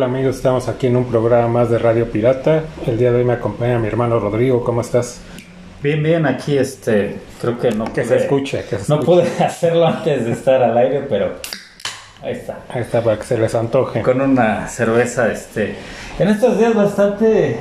[0.00, 0.36] ¿Qué tal amigos?
[0.36, 2.64] Estamos aquí en un programa más de Radio Pirata.
[2.86, 4.64] El día de hoy me acompaña mi hermano Rodrigo.
[4.64, 5.20] ¿Cómo estás?
[5.82, 9.28] Bien, bien, aquí este, creo que no Que se escuche, que se no escuche.
[9.28, 11.34] pude hacerlo antes de estar al aire, pero
[12.22, 12.60] ahí está.
[12.70, 14.00] Ahí está, para que se les antoje.
[14.00, 15.74] Con una cerveza, este,
[16.18, 17.58] en estos días bastante,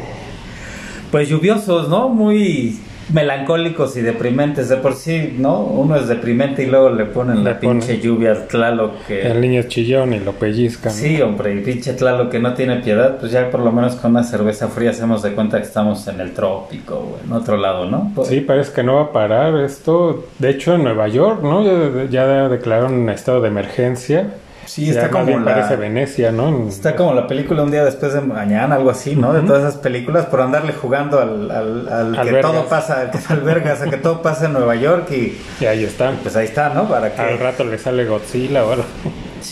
[1.12, 2.08] pues lluviosos, ¿no?
[2.08, 2.80] Muy
[3.14, 4.70] melancólicos y deprimentes.
[4.70, 5.60] De por sí, ¿no?
[5.62, 9.28] Uno es deprimente y luego le ponen Le la pinche lluvia al Tlaloc que...
[9.28, 10.92] El niño es chillón y lo pellizcan.
[10.92, 14.12] Sí, hombre, y pinche Tlaloc que no tiene piedad, pues ya por lo menos con
[14.12, 17.86] una cerveza fría hacemos de cuenta que estamos en el trópico o en otro lado,
[17.90, 18.12] ¿no?
[18.16, 20.26] Pues- Sí, parece que no va a parar esto.
[20.38, 21.64] De hecho, en Nueva York, ¿no?
[21.64, 24.28] Ya, ya declararon un estado de emergencia.
[24.66, 25.46] Sí, está como la...
[25.54, 26.68] parece Venecia, ¿no?
[26.68, 29.34] Está como la película Un día después de mañana, algo así, ¿no?
[29.34, 33.12] De todas esas películas por andarle jugando al, al, al Al que todo pasa, al
[33.12, 36.18] que albergas, a que todo pasa en Nueva York y Y ahí están.
[36.22, 36.88] pues ahí está, ¿no?
[36.88, 37.22] Para que...
[37.22, 38.86] Al rato le sale Godzilla o algo.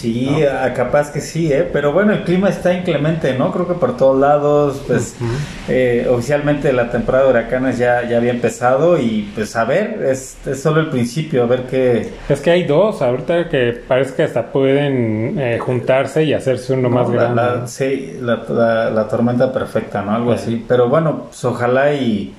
[0.02, 1.67] Sí, a- capaz que sí, ¿eh?
[1.73, 3.52] Pero bueno, el clima está inclemente, ¿no?
[3.52, 5.16] Creo que por todos lados, pues
[5.67, 10.38] eh, oficialmente la temporada de huracanes ya, ya había empezado y pues a ver, es,
[10.45, 12.09] es solo el principio, a ver qué...
[12.30, 16.89] Es que hay dos, ahorita que parece que hasta pueden eh, juntarse y hacerse uno
[16.89, 17.42] más No, la- grande.
[17.42, 17.67] la- ¿no?
[17.67, 20.14] sí, la, la- la tormenta perfecta, ¿no?
[20.14, 20.44] Algo Sí.
[20.44, 20.66] así.
[20.67, 22.34] Pero bueno, pues ojalá y.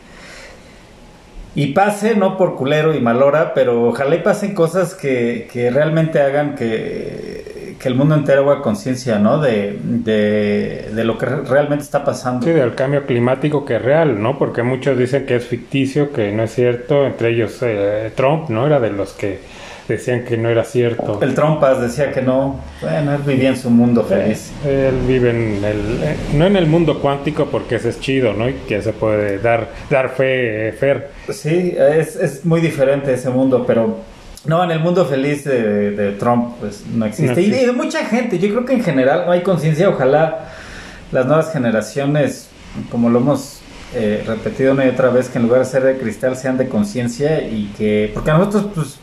[1.55, 6.21] Y pase, no por culero y malora, pero ojalá y pasen cosas que, que realmente
[6.21, 7.38] hagan que,
[7.79, 9.41] que el mundo entero haga conciencia, ¿no?
[9.41, 12.45] De, de, de lo que re- realmente está pasando.
[12.45, 14.39] Sí, del cambio climático que es real, ¿no?
[14.39, 18.67] Porque muchos dicen que es ficticio, que no es cierto, entre ellos eh, Trump, ¿no?
[18.67, 19.39] Era de los que
[19.89, 21.19] decían que no era cierto.
[21.23, 22.61] El Trompas decía que no.
[22.83, 24.53] Bueno, él vivía en su mundo feliz.
[24.67, 28.49] Él vive en el, eh, no en el mundo cuántico porque ese es chido, ¿no?
[28.51, 31.09] Y que se puede dar, dar fe, eh, Fer.
[31.31, 33.97] Sí, es, es muy diferente ese mundo, pero
[34.49, 37.33] no, en el mundo feliz de, de Trump pues no existe.
[37.33, 37.63] No Y, de, existe.
[37.63, 40.49] y de mucha gente, yo creo que en general no hay conciencia, ojalá
[41.13, 42.49] las nuevas generaciones,
[42.91, 43.61] como lo hemos
[43.95, 46.69] eh, repetido una y otra vez, que en lugar de ser de cristal sean de
[46.69, 48.99] conciencia y que, porque a nosotros pues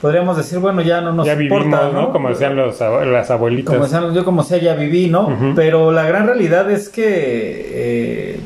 [0.00, 2.12] podríamos decir, bueno, ya no nos ya vivimos, importa, ¿no?
[2.12, 3.74] Como decían los, las abuelitas.
[3.74, 5.54] como decían, yo como sea ya viví, ¿no?
[5.54, 8.40] Pero la gran realidad es que eh,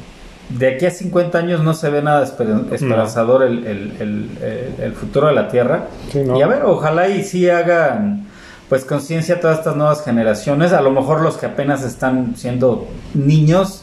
[0.59, 4.83] de aquí a 50 años no se ve nada esper- esperanzador el, el- el- el-
[4.83, 5.85] el futuro de la Tierra.
[6.13, 6.37] Sí, ¿no?
[6.39, 8.27] Y a ver, ojalá y sí hagan
[8.69, 13.83] pues conciencia todas estas nuevas generaciones, a lo mejor los que apenas están siendo niños.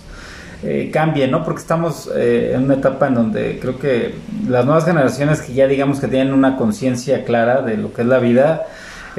[0.63, 1.43] eh, cambien, ¿no?
[1.43, 4.15] Porque estamos eh, en una etapa en donde creo que
[4.49, 8.07] las nuevas generaciones que ya digamos que tienen una conciencia clara de lo que es
[8.07, 8.65] la vida,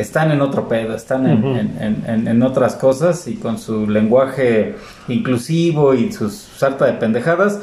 [0.02, 1.48] están en otro pedo, están en, Ujú.
[1.58, 4.74] en- en- en- en otras cosas y con su lenguaje
[5.08, 7.58] inclusivo y sus sarta de pendejadas,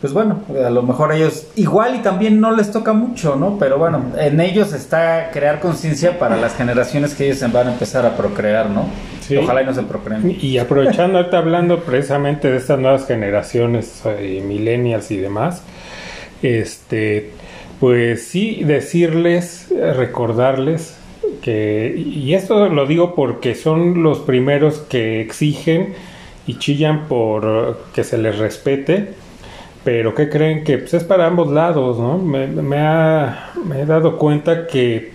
[0.00, 3.56] pues bueno, a lo mejor ellos igual y también no les toca mucho, ¿no?
[3.58, 8.04] Pero bueno, en ellos está crear conciencia para las generaciones que ellos van a empezar
[8.04, 8.86] a procrear, ¿no?
[9.20, 9.36] Sí.
[9.36, 10.36] Ojalá y no se procreen.
[10.40, 15.62] Y aprovechando ahorita hablando precisamente de estas nuevas generaciones, eh, millennials y demás,
[16.42, 17.30] este,
[17.78, 20.96] pues sí decirles, recordarles
[21.42, 25.94] que, y esto lo digo porque son los primeros que exigen
[26.46, 29.10] y chillan por que se les respete,
[29.84, 32.18] pero que creen que pues, es para ambos lados, ¿no?
[32.18, 35.12] Me, ha- he dado cuenta que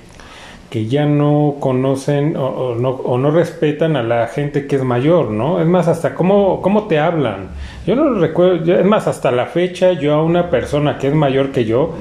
[0.70, 5.32] que ya no conocen o, no, o no respetan a la gente que es mayor,
[5.32, 5.62] ¿no?
[5.62, 7.52] Es más, hasta cómo, cómo te hablan.
[7.86, 11.52] Yo no recuerdo, es más, hasta la fecha yo a una persona que es mayor
[11.52, 11.92] que yo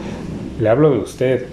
[0.60, 1.47] le hablo de usted.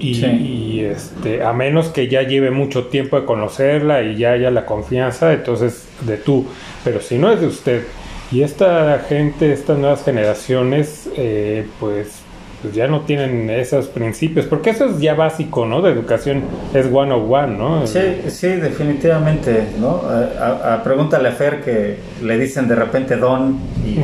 [0.00, 0.26] Y, Sí.
[0.26, 4.64] y, este, a menos que ya lleve mucho tiempo de conocerla y ya haya la
[4.66, 6.46] confianza, entonces de tú.
[6.82, 7.82] Pero si no es de usted.
[8.32, 12.22] Y esta gente, estas nuevas generaciones, eh, pues,
[12.62, 15.80] pues ya no tienen esos principios, porque eso es ya básico, ¿no?
[15.80, 16.42] De educación
[16.74, 17.86] es one on one, ¿no?
[17.86, 20.02] Sí, sí, definitivamente, ¿no?
[20.40, 23.98] A, a- pregúntale a Fer que le dicen de repente don y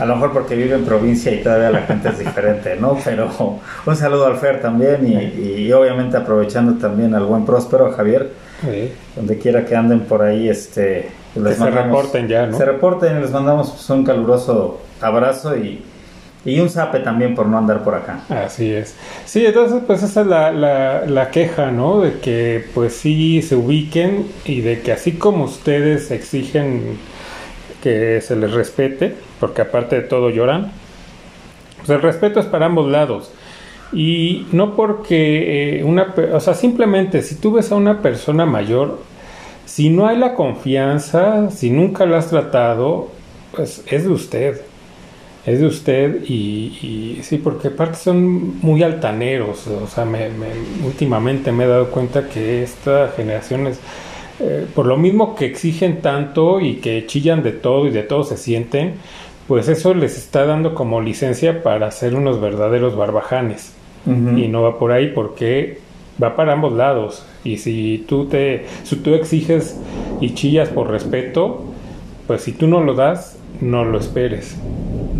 [0.00, 2.96] a lo mejor porque vive en provincia y todavía la gente es diferente, ¿no?
[3.04, 3.28] Pero
[3.86, 8.30] un saludo al Fer también y, y obviamente aprovechando también al buen próspero, a Javier,
[8.62, 8.92] Sí.
[9.16, 11.08] donde quiera que anden por ahí, este...
[11.34, 12.56] pues, Que se reporten ya, ¿no?
[12.56, 15.82] Se reporten y les mandamos pues, un caluroso abrazo y,
[16.44, 18.20] y un zape también por no andar por acá.
[18.28, 18.96] Así es.
[19.24, 22.00] Sí, entonces pues esa es la, la, la queja, ¿no?
[22.00, 26.98] De que pues sí se ubiquen y de que así como ustedes exigen
[27.82, 30.72] que se les respete, porque aparte de todo lloran,
[31.78, 33.32] pues el respeto es para ambos lados.
[33.92, 39.00] Y no porque eh, una, o sea, simplemente si tú ves a una persona mayor,
[39.66, 43.08] si no hay la confianza, si nunca la has tratado,
[43.54, 44.60] pues es de usted
[45.46, 50.86] es de usted y, y sí, porque aparte son muy altaneros, o sea, me, me-
[50.86, 53.80] últimamente me he dado cuenta que esta generación es,
[54.40, 58.24] eh, por lo mismo que exigen tanto y que chillan de todo y de todo
[58.24, 58.94] se sienten,
[59.48, 63.72] pues eso les está dando como licencia para ser unos verdaderos barbajanes.
[64.04, 65.78] Y no va por ahí porque
[66.22, 67.24] va para ambos lados.
[67.44, 69.78] Y si tú te, si tú exiges
[70.20, 71.64] y chillas por respeto,
[72.26, 74.56] pues si tú no lo das, no lo esperes.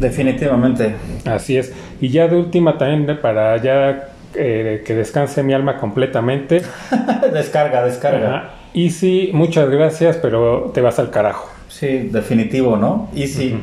[0.03, 0.97] Definitivamente.
[1.25, 1.73] Así es.
[2.01, 6.63] Y ya de última también para ya eh, que descanse mi alma completamente.
[7.33, 8.51] descarga, descarga.
[8.75, 11.49] Y sí, muchas gracias, pero te vas al carajo.
[11.69, 13.11] Sí, definitivo, ¿no?
[13.15, 13.57] Y si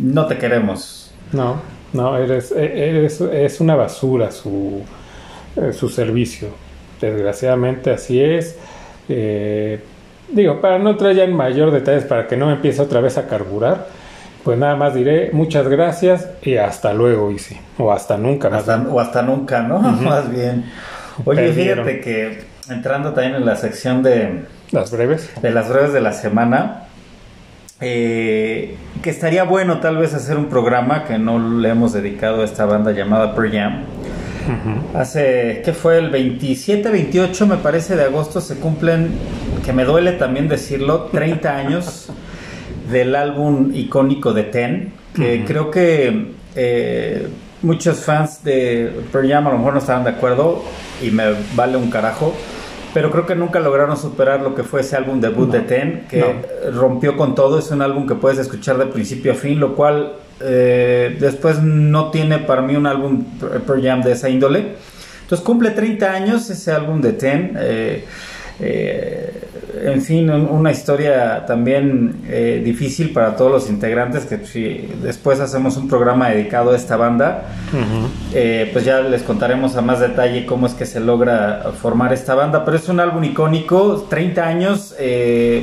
[0.00, 1.12] no te queremos.
[1.32, 1.60] No,
[1.92, 4.82] no, eres, e, eres es una basura su,
[5.56, 6.48] eh, su servicio.
[7.00, 8.58] Desgraciadamente así es.
[9.08, 9.78] Eh,
[10.32, 13.18] digo, para no entrar ya en mayor detalles, para que no me empiece otra vez
[13.18, 13.86] a carburar,
[14.44, 17.58] pues nada más diré muchas gracias y hasta luego, Isi.
[17.78, 18.48] O hasta nunca.
[18.48, 19.78] o hasta nunca, ¿no?
[19.80, 20.64] más bien.
[21.24, 24.44] Oye, fíjate que entrando también en la sección de...
[24.70, 25.30] Las breves.
[25.42, 26.84] De las breves de la semana.
[27.80, 32.44] Eh, que estaría bueno tal vez hacer un programa que no le hemos dedicado a
[32.44, 33.84] esta banda llamada Per Jam.
[34.94, 35.98] Hace, ¿qué fue?
[35.98, 39.10] El 27, 28 me parece de agosto se cumplen,
[39.64, 42.08] que me duele también decirlo, 30 años
[42.90, 47.28] del álbum icónico de Ten, que creo que eh,
[47.62, 50.62] muchos fans de Pearl Jam a lo mejor no estaban de acuerdo
[51.02, 52.34] y me vale un carajo.
[52.92, 56.24] Pero creo que nunca lograron superar lo que fue ese álbum debut de Ten, que
[56.72, 57.58] rompió con todo.
[57.60, 62.10] Es un álbum que puedes escuchar de principio a fin, lo cual eh, después no
[62.10, 63.24] tiene para mí un álbum
[63.64, 64.74] Pearl Jam de esa índole.
[65.22, 67.56] Entonces cumple 30 años ese álbum de Ten.
[67.60, 68.04] Eh,
[68.60, 69.32] eh,
[69.82, 75.76] en fin, una historia también eh, difícil para todos los integrantes, que si después hacemos
[75.78, 77.44] un programa dedicado a esta banda,
[78.34, 82.34] eh, pues ya les contaremos a más detalle cómo es que se logra formar esta
[82.34, 84.94] banda, pero es un álbum icónico, 30 años,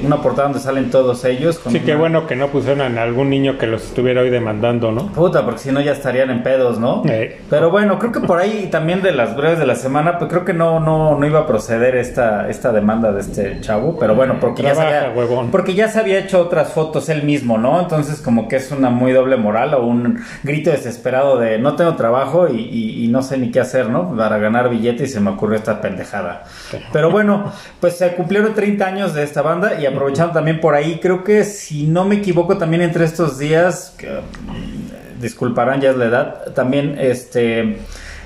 [0.03, 1.59] una portada donde salen todos ellos.
[1.69, 5.11] sí, qué bueno que no pusieron a algún niño que los estuviera hoy demandando, ¿no?
[5.11, 7.03] Puta, porque si no ya estarían en pedos, ¿no?
[7.49, 10.43] Pero bueno, creo que por ahí también de las breves de la semana, pues creo
[10.43, 14.15] que no, no, no iba a proceder esta, esta demanda demanda de este chavo, pero
[14.15, 15.13] bueno, porque ya, se había,
[15.51, 17.81] porque ya se había hecho otras fotos él mismo, ¿no?
[17.81, 21.97] Entonces como que es una muy doble moral o un grito desesperado de no tengo
[21.97, 24.15] trabajo y, no sé ni qué hacer, ¿no?
[24.15, 26.45] Para ganar billete y se me ocurrió esta pendejada.
[26.93, 27.51] Pero bueno,
[27.81, 31.43] pues se cumplieron 30 años de esta banda y aprovechando también por ahí, creo que
[31.43, 36.53] si no me equivoco también entre estos días, que, mm, disculparán ya es la edad,
[36.53, 37.79] también este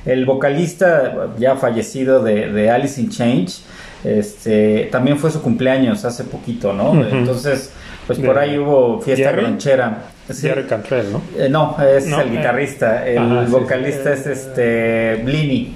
[0.06, 3.62] el vocalista ya fallecido de, de Alice in Change
[4.04, 7.06] este, también fue su cumpleaños hace poquito, ¿no?
[7.06, 7.72] Entonces,
[8.08, 10.04] pues por ahí hubo fiesta ranchera.
[10.34, 11.22] Jerry Cantrell, ¿no?
[11.38, 12.30] Eh, no, es el eh.
[12.32, 13.06] guitarrista.
[13.06, 15.74] El vocalista es este Blini.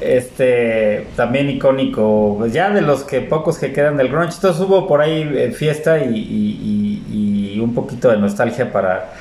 [0.00, 4.34] Este, también icónico, pues ya de los que pocos que quedan del grunge.
[4.34, 9.12] Entonces hubo por ahí eh, fiesta y, un poquito de nostalgia para,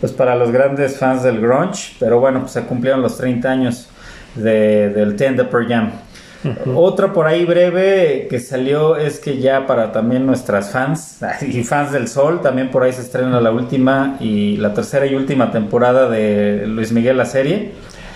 [0.00, 1.94] pues para los grandes fans del grunge.
[2.00, 3.88] Pero bueno, pues se cumplieron los 30 años
[4.34, 5.92] de, del Ten de Jam.
[6.74, 11.92] Otra por ahí breve que salió es que ya para también nuestras fans y fans
[11.92, 16.08] del Sol, también por ahí se estrena la última y la tercera y última temporada
[16.08, 17.72] de Luis Miguel la serie.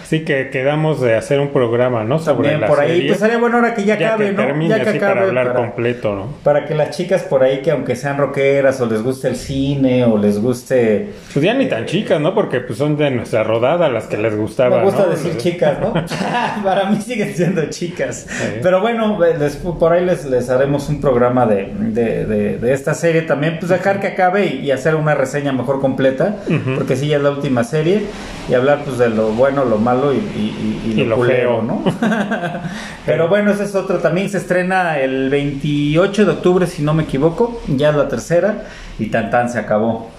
[0.08, 2.18] Sí, que quedamos de hacer un programa, ¿no?
[2.18, 4.66] Sobre También por ahí, pues sería bueno ahora que ya, acabe, ¿no?
[4.66, 4.98] ya que acabe.
[5.00, 6.28] Para hablar completo, ¿no?
[6.42, 10.06] Para que las chicas por ahí que aunque sean rockeras o les guste el cine
[10.06, 11.10] o les guste...
[11.30, 12.34] Pues ya ni tan chicas, ¿no?
[12.34, 15.92] Porque pues son de nuestra rodada las que les gustaba, Me gusta decir chicas, ¿no?
[16.64, 18.26] para mí siguen siendo chicas.
[18.62, 19.18] Pero bueno,
[19.78, 24.00] por ahí les, les haremos un programa de, de, de, esta serie también, pues dejar
[24.00, 26.36] que acabe y, hacer una reseña mejor completa,
[26.76, 28.04] porque sí, ya es la última serie,
[28.48, 31.82] y hablar pues de lo bueno, lo malo y, lo, culero, ¿no?
[33.06, 33.98] Pero bueno, ese es otro.
[33.98, 37.60] También se estrena el 28 de octubre, si no me equivoco.
[37.68, 38.64] Ya es la tercera.
[38.98, 40.10] Y tan tan se acabó.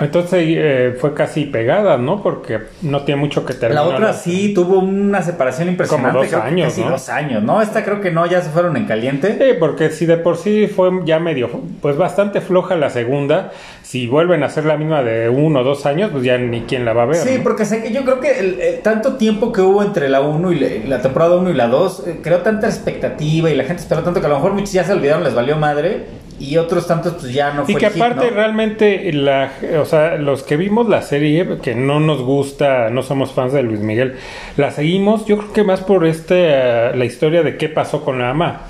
[0.00, 2.22] Entonces eh, fue casi pegada, ¿no?
[2.22, 3.86] Porque no tiene mucho que terminar.
[3.86, 6.10] La otra sí tuvo una separación impresionante.
[6.10, 6.90] Como dos años, ¿no?
[6.90, 7.62] dos años, ¿no?
[7.62, 9.36] Esta creo que no, ya se fueron en caliente.
[9.38, 11.48] Sí, porque si de por sí fue ya medio,
[11.80, 13.50] pues bastante floja la segunda,
[13.88, 16.84] si vuelven a hacer la misma de uno o dos años, pues ya ni quién
[16.84, 17.16] la va a ver.
[17.16, 20.52] Sí, porque sé que yo creo que el, tanto tiempo que hubo entre la 1
[20.52, 24.02] y la, temporada 1 y la 2, eh, creó tanta expectativa y la gente esperó
[24.02, 26.02] tanto que a lo mejor muchos ya se olvidaron, les valió madre
[26.38, 30.44] y otros tantos pues ya no fue y que aparte realmente la o sea los
[30.44, 34.14] que vimos la serie que no nos gusta no somos fans de Luis Miguel
[34.56, 38.26] la seguimos yo creo que más por este la historia de qué pasó con la
[38.26, 38.60] mamá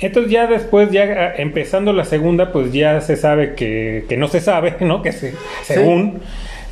[0.00, 4.28] entonces ya después ya ah, empezando la segunda pues ya se sabe que, que no
[4.28, 6.20] se sabe no que se, según.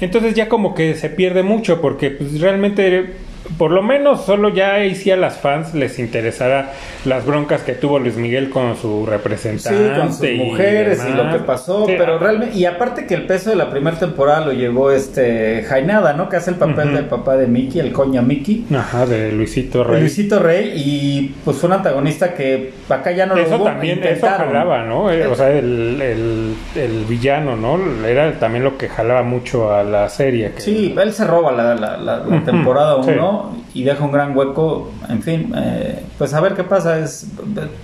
[0.00, 3.14] Entonces ya como que se pierde mucho porque pues realmente
[3.58, 6.72] por lo menos solo ya ahí sí a las fans les interesará
[7.04, 9.94] las broncas que tuvo Luis Miguel con su representante.
[9.94, 13.50] Sí, con sus mujeres y, lo que pasó, pero realmente, y aparte que el peso
[13.50, 16.28] de la primera temporada lo llevó este Jainada, ¿no?
[16.28, 18.66] Que hace el papel del papá de Mickey, el coña Mickey.
[18.74, 20.00] Ajá, de Luisito Rey.
[20.00, 24.26] Luisito Rey, y pues fue un antagonista que acá ya no lo Eso también, eso
[24.26, 25.10] jalaba, ¿no?
[25.10, 27.78] Eh, o sea, el, el, el, villano, ¿no?
[28.06, 30.52] Era también lo que jalaba mucho a la serie.
[30.56, 33.35] Sí, él se roba la, la, la, temporada 1
[33.74, 37.26] y deja un gran hueco, en fin, eh, pues a ver qué pasa, es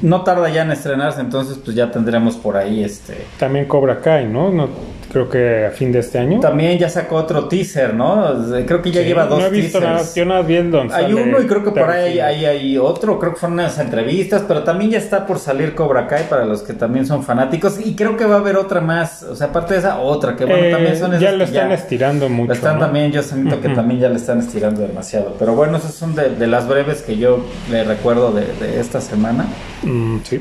[0.00, 3.26] no tarda ya en estrenarse, entonces pues ya tendremos por ahí este...
[3.38, 4.50] También Cobra Kai, ¿no?
[4.50, 4.68] no
[5.12, 6.40] creo que a fin de este año.
[6.40, 8.34] También ya sacó otro teaser, ¿no?
[8.66, 10.82] Creo que ya lleva dos no he visto Nada, yo nada viendo.
[10.90, 14.44] Hay uno y creo que por ahí hay, hay, otro, creo que fueron unas entrevistas,
[14.48, 17.94] pero también ya está por salir Cobra Kai para los que también son fanáticos y
[17.94, 20.70] creo que va a haber otra más, o sea, aparte de esa, otra, que bueno,
[20.70, 22.52] también son eh, Ya lo están estirando mucho.
[22.52, 26.14] están también, yo siento que también ya le están estirando demasiado, pero bueno, esas son
[26.14, 29.46] de, las breves que yo le recuerdo de, esta semana.
[29.82, 30.40] Mm, sí.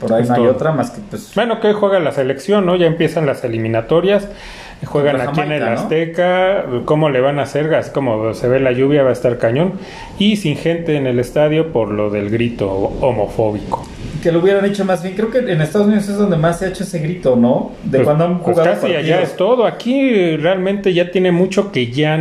[0.00, 1.32] Por ahí no hay otra más que pues...
[1.34, 2.76] Bueno, que juega la selección, ¿no?
[2.76, 4.28] Ya empiezan las eliminatorias.
[4.84, 6.64] Juegan aquí en el Azteca.
[6.84, 7.74] ¿Cómo le van a hacer?
[7.74, 9.74] Así como se ve la lluvia, va a estar cañón.
[10.18, 13.86] Y sin gente en el estadio por lo del grito homofóbico
[14.24, 15.14] que lo hubieran hecho más bien.
[15.14, 17.72] Creo que en Estados Unidos es donde más se ha hecho ese grito, ¿no?
[17.84, 18.80] De pues, cuando han pues jugado.
[18.80, 19.66] casi allá es todo.
[19.66, 22.18] Aquí realmente ya tiene mucho que ya,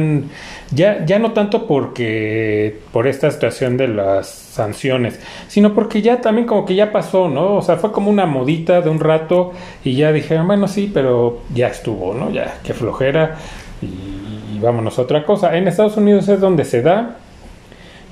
[0.74, 6.48] ya, ya no tanto porque por esta situación de las sanciones, sino porque ya también
[6.48, 7.56] como que ya pasó, ¿no?
[7.56, 9.54] O sea, fue como una modita de un rato
[9.84, 12.30] y ya dijeron, bueno, sí, pero ya estuvo, ¿no?
[12.32, 13.38] Ya, qué flojera
[13.82, 15.58] y, y vámonos a otra cosa.
[15.58, 17.18] En Estados Unidos es donde se da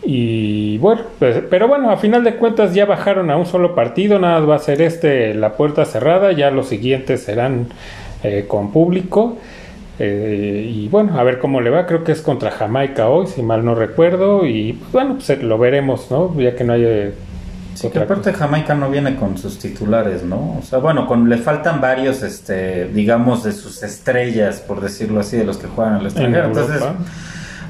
[0.03, 4.17] y bueno, pues, pero bueno, a final de cuentas ya bajaron a un solo partido,
[4.17, 7.67] nada va a ser este la puerta cerrada, ya los siguientes serán
[8.23, 9.37] eh, con público.
[10.03, 13.43] Eh, y bueno, a ver cómo le va, creo que es contra Jamaica hoy, si
[13.43, 16.35] mal no recuerdo, y pues, bueno, pues lo veremos, ¿no?
[16.39, 17.13] Ya que no hay...
[17.75, 20.57] Sí, que aparte Jamaica no viene con sus titulares, ¿no?
[20.57, 25.37] O sea, bueno, con, le faltan varios, este, digamos, de sus estrellas, por decirlo así,
[25.37, 26.47] de los que juegan al extranjero.
[26.47, 26.81] Entonces,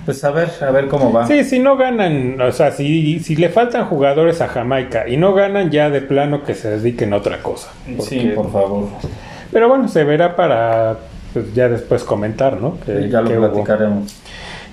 [0.06, 1.28] pues a ver, a ver cómo va.
[1.28, 5.34] Sí, si no ganan, o sea, si, si le faltan jugadores a Jamaica y no
[5.34, 7.72] ganan, ya de plano que se dediquen a otra cosa.
[8.00, 8.88] sí, por favor.
[9.52, 10.98] Pero bueno, se verá para
[11.34, 12.80] pues, ya después comentar, ¿no?
[12.86, 14.16] Que, ya lo platicaremos.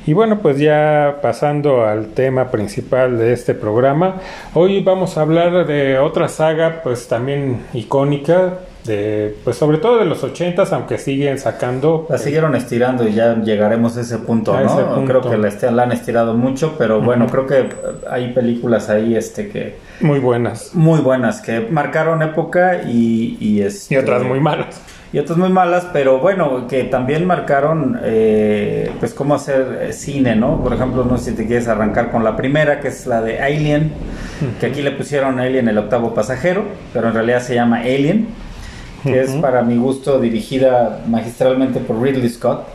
[0.06, 4.14] Y bueno, pues ya pasando al tema principal de este programa,
[4.54, 8.54] hoy vamos a hablar de otra saga, pues también icónica,
[9.44, 12.06] pues sobre todo de los ochentas, aunque siguen sacando.
[12.08, 15.04] La siguieron estirando y ya llegaremos a ese punto, ¿no?
[15.04, 17.68] Creo que la, han estirado mucho, pero bueno, creo que
[18.08, 19.76] hay películas ahí este que...
[20.00, 20.74] Muy buenas.
[20.74, 23.36] Muy buenas, que marcaron época y...
[23.40, 24.80] Y, este, y otras muy malas.
[25.12, 30.36] Y otras muy malas, pero bueno, que también marcaron eh, pues cómo hacer eh, cine,
[30.36, 30.62] ¿no?
[30.62, 33.40] Por ejemplo, no sé si te quieres arrancar con la primera, que es la de
[33.40, 33.92] Alien,
[34.60, 38.28] que aquí le pusieron Alien el octavo pasajero, pero en realidad se llama Alien
[39.02, 42.66] que es para mi gusto dirigida magistralmente por Ridley Scott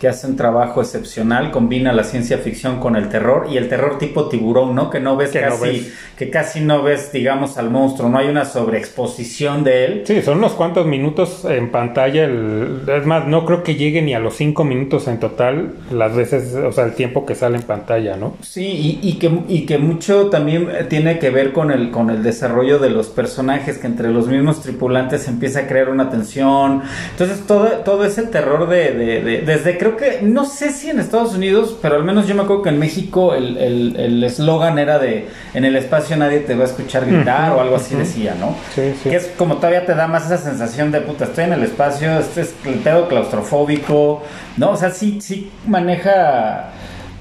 [0.00, 3.98] que hace un trabajo excepcional, combina la ciencia ficción con el terror y el terror
[3.98, 4.90] tipo tiburón, ¿no?
[4.90, 9.64] Que no ves casi, que casi no ves, digamos, al monstruo, no hay una sobreexposición
[9.64, 10.02] de él.
[10.06, 14.20] Sí, son unos cuantos minutos en pantalla, es más, no creo que llegue ni a
[14.20, 18.16] los cinco minutos en total las veces, o sea, el tiempo que sale en pantalla,
[18.16, 18.36] ¿no?
[18.42, 22.78] Sí, y, que, y que mucho también tiene que ver con el, con el desarrollo
[22.78, 27.68] de los personajes, que entre los mismos tripulantes empieza a crear una tensión, entonces todo,
[27.84, 31.76] todo ese terror de, de, de desde creo que, no sé si en Estados Unidos,
[31.80, 35.76] pero al menos yo me acuerdo que en México el eslogan era de en el
[35.76, 38.54] espacio nadie te va a escuchar gritar o algo así decía, ¿no?
[38.74, 39.10] Sí, sí.
[39.10, 42.18] Que es como todavía te da más esa sensación de puta, estoy en el espacio,
[42.18, 44.22] este es el pedo claustrofóbico,
[44.56, 44.70] ¿no?
[44.70, 46.70] O sea, sí, sí maneja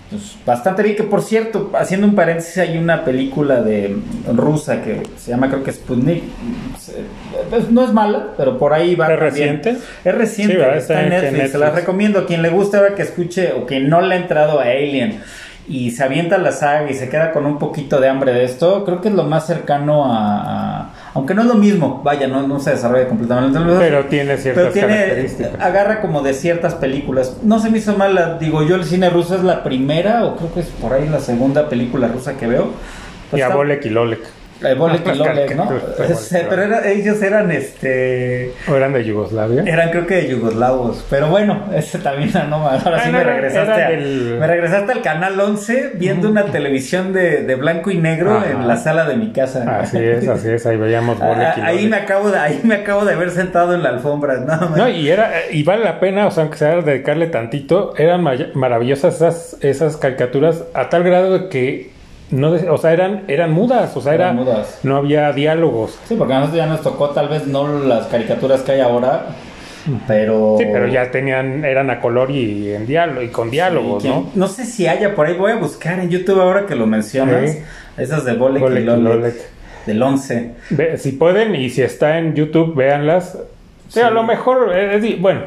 [0.10, 0.96] pues, bastante bien.
[0.96, 3.98] Que por cierto, haciendo un paréntesis, hay una película de
[4.34, 6.24] rusa que se llama, creo que Sputnik.
[7.50, 9.12] Pues, no es mala, pero por ahí va.
[9.14, 9.78] ¿Es reciente?
[10.04, 11.52] Es reciente, está, en Netflix.
[11.52, 12.26] Se la recomiendo.
[12.26, 15.22] Quien le guste ahora que escuche o que no le ha entrado a Alien
[15.68, 18.86] y se avienta la saga y se queda con un poquito de hambre de esto,
[18.86, 22.60] creo que es lo más cercano a, aunque no es lo mismo, vaya, no, no
[22.60, 25.28] se desarrolla completamente, pero tiene ciertas pero tiene,
[25.60, 27.38] agarra como de ciertas películas.
[27.42, 30.54] No se me hizo mal, digo yo, el cine ruso es la primera o creo
[30.54, 32.70] que es por ahí la segunda película rusa que veo.
[33.32, 34.20] Pues y a Bolek y Lolek.
[34.64, 35.70] Eh, Bolek y Lolek, ¿no?
[36.50, 38.54] pero era, ellos eran este.
[38.68, 39.64] ¿O eran de Yugoslavia?
[39.66, 41.06] Eran creo que de yugoslavos.
[41.10, 43.98] Pero bueno, ese también no Ahora sí me regresaste,
[44.40, 48.78] me regresaste al canal 11 viendo una televisión de, de blanco y negro en la
[48.78, 49.80] sala de mi casa.
[49.80, 53.06] Así es, así es, ahí veíamos Bolek y ahí me acabo de, ahí me acabo
[53.06, 54.38] de haber sentado en la alfombra.
[54.38, 58.24] No, no y era, y vale la pena, o sea, aunque sea dedicarle tantito, eran
[58.54, 61.97] maravillosas esas, esas caricaturas a tal grado de que
[62.30, 64.36] no, o sea, eran, eran mudas, o sea, era,
[64.84, 65.98] no había diálogos.
[66.08, 69.28] Sí, porque a nosotros ya nos tocó tal vez no las caricaturas que hay ahora,
[70.08, 70.56] pero...
[70.58, 74.30] Sí, pero ya tenían, eran a color y, en diálogo, y con diálogos, ¿no?
[74.36, 77.58] No sé si haya por ahí, voy a buscar en YouTube ahora que lo mencionas,
[77.98, 79.36] esas de Bolek, y Lolek,
[79.86, 80.52] del 11.
[80.98, 83.38] si pueden y si está en YouTube, véanlas.
[83.88, 85.44] Sí, a lo mejor, eh, bueno,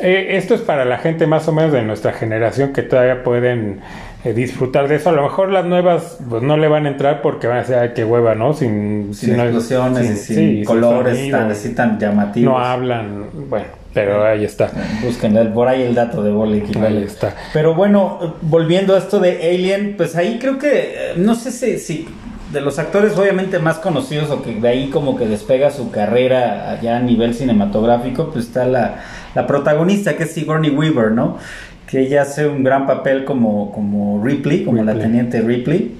[0.00, 3.80] eh, esto es para la gente más o menos de nuestra generación que todavía pueden
[4.26, 5.10] eh, disfrutar de eso.
[5.10, 7.76] A lo mejor las nuevas pues no le van a entrar porque van a decir,
[7.76, 8.54] ay, qué hueva, ¿no?
[8.54, 12.52] Sin, sin, explosiones, sin, colores tan, así tan llamativos.
[12.52, 14.70] No hablan, bueno, pero ahí está.
[15.04, 17.36] Busquen por ahí el dato de Bolek Ahí está.
[17.52, 21.78] Pero bueno, volviendo a esto de Alien, pues ahí creo que, eh, no sé si,
[21.78, 22.08] si
[22.52, 26.70] de los actores obviamente más conocidos o que de ahí como que despega su carrera
[26.70, 29.04] allá a nivel cinematográfico, pues está la,
[29.36, 31.38] la protagonista que es Sigourney Weaver, ¿no?
[31.86, 35.96] Que ella hace un gran papel como, como Ripley, como la teniente Ripley.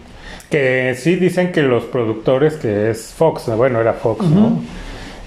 [0.50, 4.60] Que sí dicen que los productores, que es Fox, bueno, era Fox, ¿no?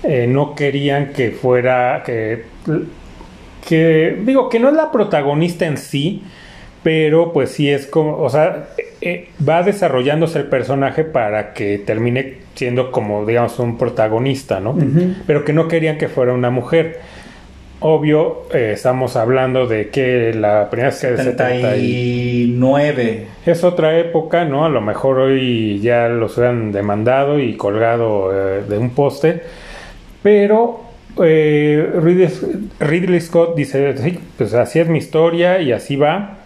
[0.04, 2.46] Eh, no querían que fuera, que,
[3.68, 6.24] que, digo, que no es la protagonista en sí,
[6.84, 8.70] pero pues sí es como, o sea,
[9.02, 14.78] eh, va desarrollándose el personaje para que termine siendo como, digamos, un protagonista, ¿no?
[15.28, 17.00] Pero que no querían que fuera una mujer.
[17.82, 23.28] Obvio, eh, estamos hablando de que la primera es que 79.
[23.46, 24.66] Es otra época, ¿no?
[24.66, 29.44] A lo mejor hoy ya los hubieran demandado y colgado eh, de un poste.
[30.22, 30.82] Pero
[31.24, 31.90] eh,
[32.82, 36.40] Ridley, Scott dice, sí, pues así es mi historia y así va.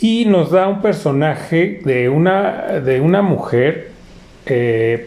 [0.00, 3.89] Y nos da un personaje de una, de una mujer,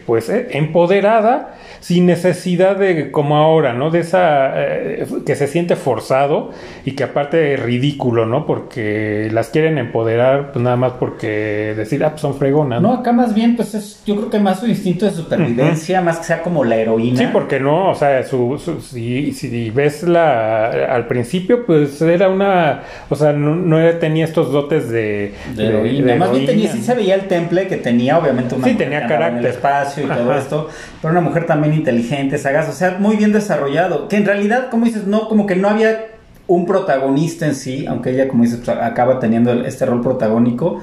[0.06, 1.54] pues, empoderada
[1.84, 3.90] sin necesidad de como ahora, ¿no?
[3.90, 6.50] De esa eh, que se siente forzado
[6.86, 8.46] y que aparte es ridículo, ¿no?
[8.46, 12.80] Porque las quieren empoderar, pues nada más porque decir, ah, pues son fregonas.
[12.80, 16.16] No, acá más bien, pues es, yo creo que más su instinto de supervivencia, más
[16.20, 17.18] que sea como la heroína.
[17.18, 22.82] Sí, porque no, o sea, su, si, si, ves la al principio, pues era una,
[23.10, 26.16] o sea, no, tenía estos dotes de, de, heroína.
[26.16, 29.33] más bien tenía, sí se veía el temple que tenía, obviamente, una sí, tenía carácter.
[29.34, 30.68] En el espacio y todo esto,
[31.00, 34.08] pero una mujer también inteligente, sagaz, o sea, muy bien desarrollado.
[34.08, 36.06] Que en realidad, como dices, no, como que no había
[36.46, 40.80] un protagonista en sí, aunque ella, como dices, acaba teniendo este rol protagónico.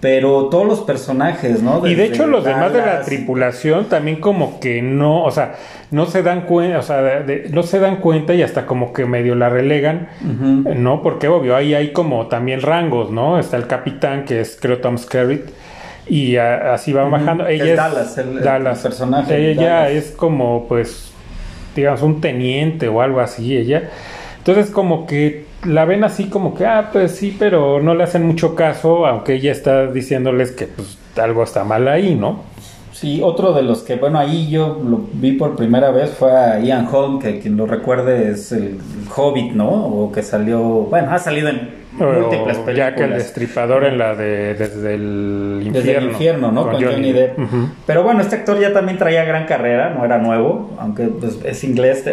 [0.00, 1.86] Pero todos los personajes, ¿no?
[1.86, 5.56] y de hecho los demás de la tripulación también como que no, o sea,
[5.90, 9.34] no se dan cuenta, o sea, no se dan cuenta y hasta como que medio
[9.34, 10.08] la relegan,
[10.74, 11.02] ¿no?
[11.02, 13.38] Porque obvio, ahí hay como también rangos, ¿no?
[13.38, 15.50] Está el capitán que es creo Tom Skerritt,
[16.06, 17.46] y así va bajando.
[17.46, 19.50] Ella es, Dallas, el, personaje.
[19.50, 21.12] Ella es como, pues,
[21.74, 23.90] digamos, un teniente o algo así, ella.
[24.38, 28.26] Entonces, como que la ven así como que, ah, pues sí, pero no le hacen
[28.26, 32.42] mucho caso, aunque ella está diciéndoles que, pues, algo está mal ahí, ¿no?
[33.00, 36.60] Sí, otro de los que, bueno, ahí yo lo vi por primera vez fue a
[36.60, 38.76] Ian Holm, que quien lo recuerde es el
[39.16, 39.70] Hobbit, ¿no?
[39.70, 42.76] O que salió, bueno, ha salido en múltiples películas.
[42.76, 45.72] Ya que el destripador en la de Desde el Infierno.
[45.72, 46.70] Desde el Infierno, ¿no?
[46.70, 47.38] Con, Johnny, Depp.
[47.86, 51.64] Pero bueno, este actor ya también traía gran carrera, no era nuevo, aunque pues, es
[51.64, 52.04] inglés,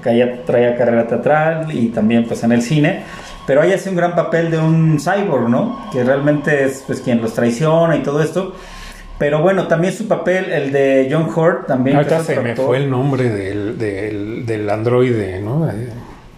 [0.00, 3.02] traía, traía carrera teatral y también pues en el cine.
[3.48, 5.88] Pero ahí hace un gran papel de un cyborg, ¿no?
[5.92, 8.54] Que realmente es pues quien los traiciona y todo esto.
[9.18, 11.96] Pero bueno, también su papel, el de John Hurt, también.
[11.96, 15.66] Ahorita se me fue el nombre del, del, del androide, ¿no?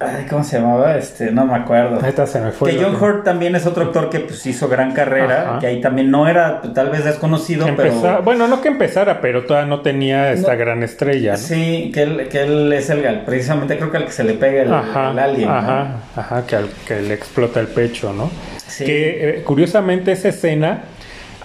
[0.00, 0.96] Ay, ¿cómo se llamaba?
[0.96, 1.96] Este, no me acuerdo.
[1.96, 2.70] Ahorita se me fue.
[2.70, 6.08] Que John Hurt también es otro actor que pues hizo gran carrera, que ahí también
[6.08, 8.22] no era pues, tal vez desconocido, pero...
[8.22, 11.36] Bueno, no que empezara, pero todavía no tenía esta gran estrella.
[11.36, 14.62] Sí, que él, que él es el, precisamente creo que al que se le pega
[14.62, 15.48] el, alien.
[15.48, 18.30] Ajá, ajá, que, al, que le explota el pecho, ¿no?
[18.68, 18.84] Sí.
[18.84, 20.82] Que eh, curiosamente esa escena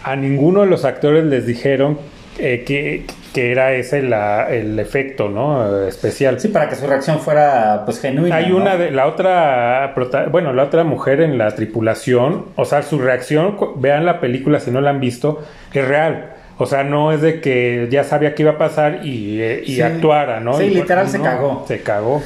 [0.03, 1.97] a ninguno de los actores les dijeron
[2.39, 5.85] eh, que, que, era ese la, el efecto, ¿no?
[5.85, 6.39] Especial.
[6.39, 8.35] Sí, para que su reacción fuera, pues, genuina.
[8.35, 9.93] Hay una de la otra,
[10.31, 14.71] bueno, la otra mujer en la tripulación, o sea, su reacción, vean la película si
[14.71, 16.31] no la han visto, es real.
[16.57, 19.81] O sea, no es de que ya sabía que iba a pasar y, eh, y
[19.81, 20.53] actuara, ¿no?
[20.57, 21.65] Sí, literal se cagó.
[21.67, 22.21] Se cagó.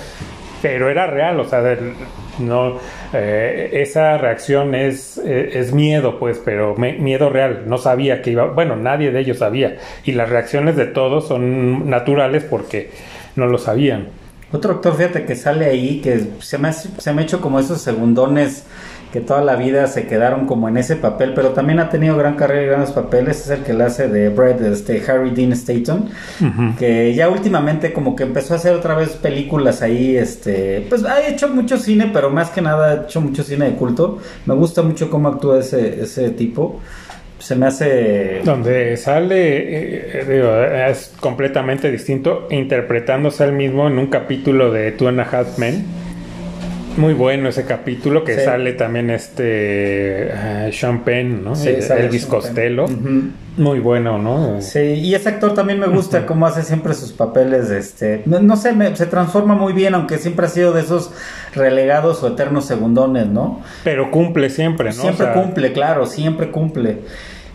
[0.62, 1.62] Pero era real, o sea,
[2.40, 2.78] no
[3.14, 7.64] eh, esa reacción es, eh, es miedo pues pero miedo real.
[7.68, 9.78] No sabía que iba bueno nadie de ellos sabía.
[10.04, 12.92] Y las reacciones de todos son naturales porque
[13.36, 14.08] no lo sabían.
[14.52, 17.82] Otro actor fíjate que sale ahí que se me se me ha hecho como esos
[17.82, 18.66] segundones
[19.18, 22.36] que toda la vida se quedaron como en ese papel, pero también ha tenido gran
[22.36, 26.10] carrera y grandes papeles, es el que le hace de Brad, este Harry Dean Staton,
[26.78, 31.28] que ya últimamente como que empezó a hacer otra vez películas ahí, este, pues ha
[31.28, 34.84] hecho mucho cine, pero más que nada ha hecho mucho cine de culto, me gusta
[34.84, 36.80] mucho cómo actúa ese, ese tipo.
[37.40, 38.42] Se me hace...
[38.44, 45.08] Donde sale, eh, eh, es completamente distinto, interpretándose él mismo en un capítulo de Two
[45.08, 46.07] and a Half Men
[46.98, 51.56] muy bueno ese capítulo que sale también este uh, Sean Penn, ¿no?
[51.56, 52.86] Sí, Elvis Costello.
[53.58, 54.62] Muy bueno, ¿no?
[54.62, 58.74] Sí, y ese actor también me gusta cómo hace siempre sus papeles, este, no, sé,
[58.96, 61.12] se transforma muy bien, aunque siempre ha sido de esos
[61.56, 63.62] relegados o eternos segundones, ¿no?
[63.84, 65.02] Pero cumple siempre, ¿no?
[65.02, 67.00] Siempre cumple, claro, siempre cumple.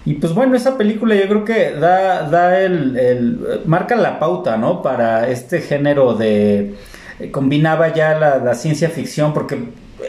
[0.05, 4.57] Y pues bueno, esa película yo creo que da, da el, el marca la pauta,
[4.57, 4.83] ¿no?
[4.83, 6.75] Para este género de
[7.23, 9.59] eh, combinaba ya la, ciencia ficción porque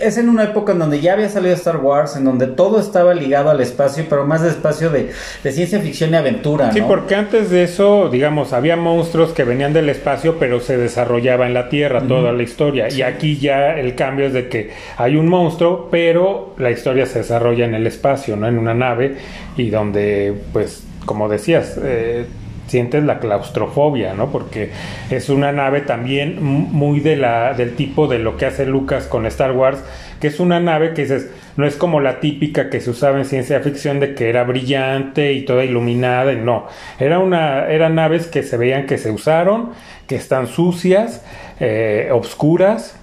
[0.01, 3.13] es en una época en donde ya había salido Star Wars, en donde todo estaba
[3.13, 5.11] ligado al espacio, pero más de espacio de,
[5.43, 6.71] ciencia ficción y aventura.
[6.71, 11.45] Sí, porque antes de eso, digamos, había monstruos que venían del espacio, pero se desarrollaba
[11.45, 12.89] en la Tierra toda la historia.
[12.89, 17.19] Y aquí ya el cambio es de que hay un monstruo, pero la historia se
[17.19, 18.47] desarrolla en el espacio, ¿no?
[18.47, 19.17] En una nave,
[19.57, 22.25] y donde, pues, como decías, eh,
[22.73, 24.31] sientes la claustrofobia, ¿no?
[24.31, 24.71] Porque
[25.11, 29.27] es una nave también muy de la, del tipo de lo que hace Lucas con
[29.27, 29.83] Star Wars,
[30.19, 33.25] que es una nave que dices, no es como la típica que se usaba en
[33.25, 36.65] ciencia ficción de que era brillante y toda iluminada, no,
[36.97, 39.69] era una, eran naves que se veían que se usaron,
[40.07, 41.23] que están sucias,
[41.59, 42.99] eh, obscuras,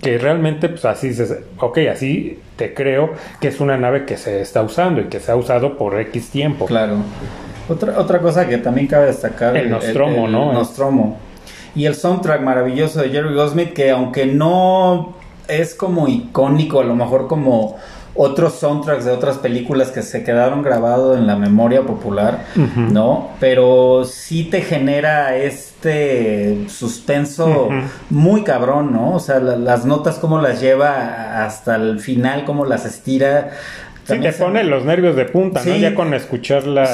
[0.00, 4.40] que realmente pues así dices, ok, así te creo que es una nave que se
[4.40, 6.64] está usando y que se ha usado por X tiempo.
[6.64, 6.96] Claro.
[7.68, 9.56] Otra, otra cosa que también cabe destacar.
[9.56, 10.52] El Nostromo, ¿no?
[10.52, 11.16] Nostromo.
[11.74, 15.14] Y el soundtrack maravilloso de Jerry Goldsmith, que aunque no
[15.48, 17.76] es como icónico, a lo mejor como
[18.16, 22.44] otros soundtracks de otras películas que se quedaron grabados en la memoria popular,
[22.76, 23.30] ¿no?
[23.40, 27.70] Pero sí te genera este suspenso
[28.10, 29.14] muy cabrón, ¿no?
[29.14, 33.50] O sea, las notas como las lleva hasta el final, como las estira.
[34.04, 35.76] Sí, te pone los nervios de punta, ¿no?
[35.76, 36.86] Ya con escuchar la,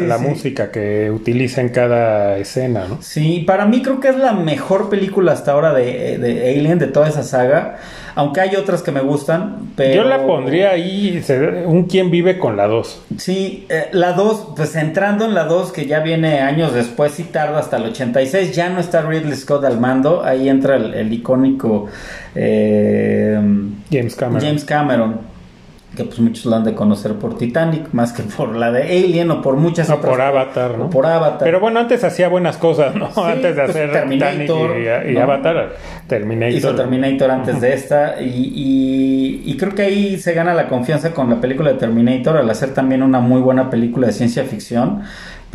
[0.00, 3.02] la, música que utiliza en cada escena, ¿no?
[3.02, 6.86] Sí, para mí creo que es la mejor película hasta ahora de, de Alien, de
[6.86, 7.76] toda esa saga.
[8.14, 10.02] Aunque hay otras que me gustan, pero...
[10.02, 11.22] Yo la pondría ahí,
[11.66, 13.02] un quien vive con la 2.
[13.18, 17.24] Sí, eh, la 2, pues entrando en la 2, que ya viene años después y
[17.24, 21.88] tarda hasta el 86, ya no está Ridley Scott al mando, ahí entra el, icónico
[22.34, 23.38] eh,
[23.90, 24.40] James Cameron.
[24.40, 25.35] James Cameron
[25.96, 29.30] que pues muchos lo han de conocer por Titanic, más que por la de Alien
[29.30, 30.90] o por muchas o por Avatar, ¿no?
[30.90, 31.40] por Avatar.
[31.42, 33.06] Pero bueno, antes hacía buenas cosas, ¿no?
[33.16, 35.72] antes de pues, hacer Terminator y, Avatar,
[36.06, 36.54] Terminator.
[36.54, 41.30] Hizo Terminator antes de esta y, y, creo que ahí se gana la confianza con
[41.30, 45.02] la película de Terminator al hacer también una muy buena película de ciencia ficción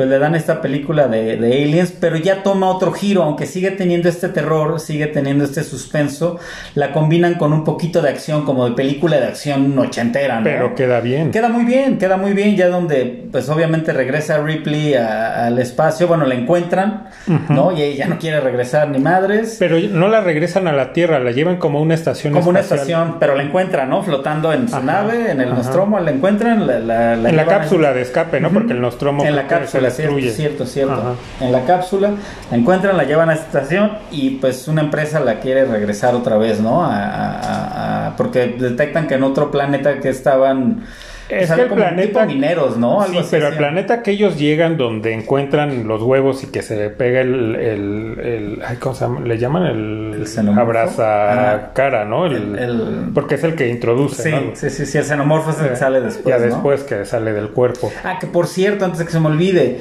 [0.02, 4.10] pues le dan esta película de, aliens, pero ya toma otro giro, aunque sigue teniendo
[4.10, 6.40] este terror, sigue teniendo este suspenso,
[6.74, 10.44] la combinan con un poquito de acción, como de película de acción ochentera, ¿no?
[10.44, 11.30] Pero queda bien.
[11.30, 16.26] Queda muy bien, queda muy bien, ya donde, pues obviamente regresa Ripley al espacio, bueno,
[16.26, 17.10] la encuentran,
[17.50, 17.72] ¿no?
[17.72, 19.58] Y ella no quiere regresar ni madres.
[19.60, 23.18] Pero no la regresan a la Tierra, la llevan como una estación Como una estación,
[23.20, 24.02] pero la encuentran, ¿no?
[24.02, 28.40] Flotando en su nave, en el Nostromo, la encuentran, la, En la cápsula de escape,
[28.40, 28.50] ¿no?
[28.50, 29.24] Porque el Nostromo...
[29.24, 32.14] En la cápsula cierto, cierto, En la cápsula
[32.50, 36.38] la encuentran, la llevan a esta estación y pues una empresa la quiere regresar otra
[36.38, 36.84] vez, ¿no?
[36.84, 40.84] A, porque detectan que en otro planeta que estaban...
[41.32, 43.06] Es que el planeta mineros, ¿no?
[43.06, 46.89] sí, pero el planeta que ellos llegan donde encuentran los huevos y que se le
[46.89, 49.20] pega el, el, ¿cómo se llama?
[49.22, 52.26] Le llaman el, el abraza cara, ¿no?
[52.26, 54.24] El, porque es el que introduce.
[54.24, 56.36] Sí, sí, sí, sí, el xenomorfo es el que sale después.
[56.36, 57.91] Ya después que sale del cuerpo.
[58.04, 59.80] Ah, que por cierto, antes de que se me olvide,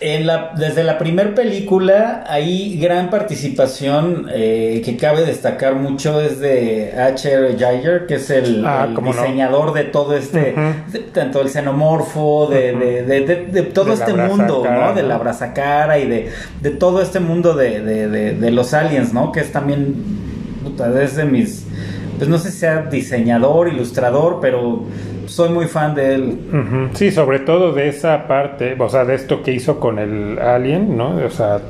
[0.00, 6.40] en la, desde la primera película hay gran participación eh, que cabe destacar mucho es
[6.40, 7.52] de H.R.
[7.58, 10.54] Giger, que es el, ah, diseñador de todo este,
[11.12, 12.72] tanto el xenomorfo, de,
[13.04, 14.94] de, todo este mundo, ¿no?
[14.94, 16.30] De la brazacara y de,
[16.62, 19.32] de todo este mundo de, los aliens, ¿no?
[19.32, 19.94] Que es también,
[20.62, 21.66] puta, es de mis,
[22.16, 24.84] pues no sé si sea diseñador, ilustrador, pero
[25.30, 26.38] soy muy fan de él.
[26.94, 30.96] Sí, sobre todo de esa parte, o sea, de esto que hizo con el Alien,
[30.96, 31.16] ¿no?
[31.16, 31.60] O sea,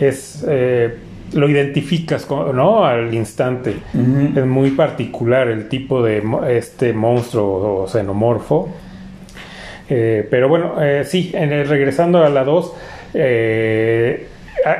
[0.00, 0.44] es...
[0.48, 0.94] Eh,
[1.34, 2.86] lo identificas, con- ¿no?
[2.86, 3.74] Al instante.
[4.34, 8.70] Es muy particular el tipo de este monstruo o xenomorfo.
[9.90, 12.72] Eh, pero bueno, eh, sí, en el- regresando a la 2,
[13.12, 14.26] eh,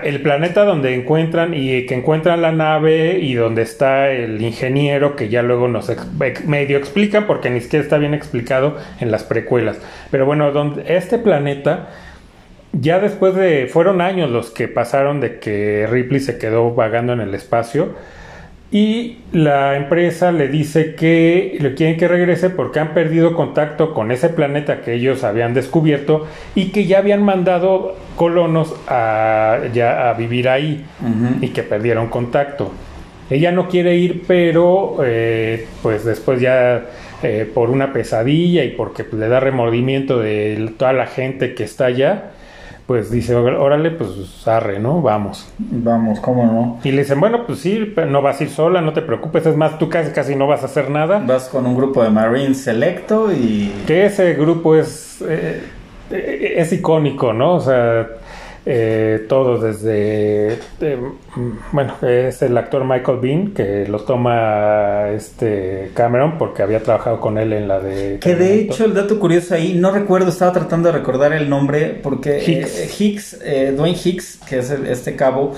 [0.03, 5.29] el planeta donde encuentran y que encuentran la nave y donde está el ingeniero que
[5.29, 5.91] ya luego nos
[6.47, 9.79] medio explican porque ni siquiera está bien explicado en las precuelas.
[10.11, 11.89] Pero bueno, donde este planeta
[12.73, 17.21] ya después de fueron años los que pasaron de que Ripley se quedó vagando en
[17.21, 17.95] el espacio
[18.71, 24.11] y la empresa le dice que le quieren que regrese porque han perdido contacto con
[24.11, 30.15] ese planeta que ellos habían descubierto y que ya habían mandado colonos a, ya a
[30.15, 30.85] vivir ahí
[31.41, 32.71] y que perdieron contacto.
[33.31, 36.87] Ella no quiere ir, pero eh, pues después ya
[37.23, 41.87] eh, por una pesadilla y porque le da remordimiento de toda la gente que está
[41.87, 42.33] allá,
[42.89, 45.03] pues dice, órale, pues arre, ¿no?
[45.03, 45.47] Vamos.
[45.59, 46.81] Vamos, cómo no.
[46.83, 49.55] Y le dicen, bueno, pues sí, no vas a ir sola, no te preocupes, es
[49.57, 51.19] más, tú casi casi no vas a hacer nada.
[51.19, 53.71] Vas con un grupo de Marines selecto y...
[53.87, 55.65] Que ese grupo es, eh,
[56.11, 57.57] eh, es icónico, ¿no?
[57.57, 58.09] O sea,
[58.71, 60.99] eh, todo desde, eh,
[61.73, 67.39] bueno, es el actor Michael Bean, que lo toma este Cameron porque había trabajado con
[67.39, 68.19] él en la de...
[68.21, 71.99] Que de hecho el dato curioso ahí, no recuerdo, estaba tratando de recordar el nombre
[72.03, 72.79] porque Hicks.
[72.79, 75.55] eh, Hicks, eh, Dwayne Hicks, que es el- este cabo,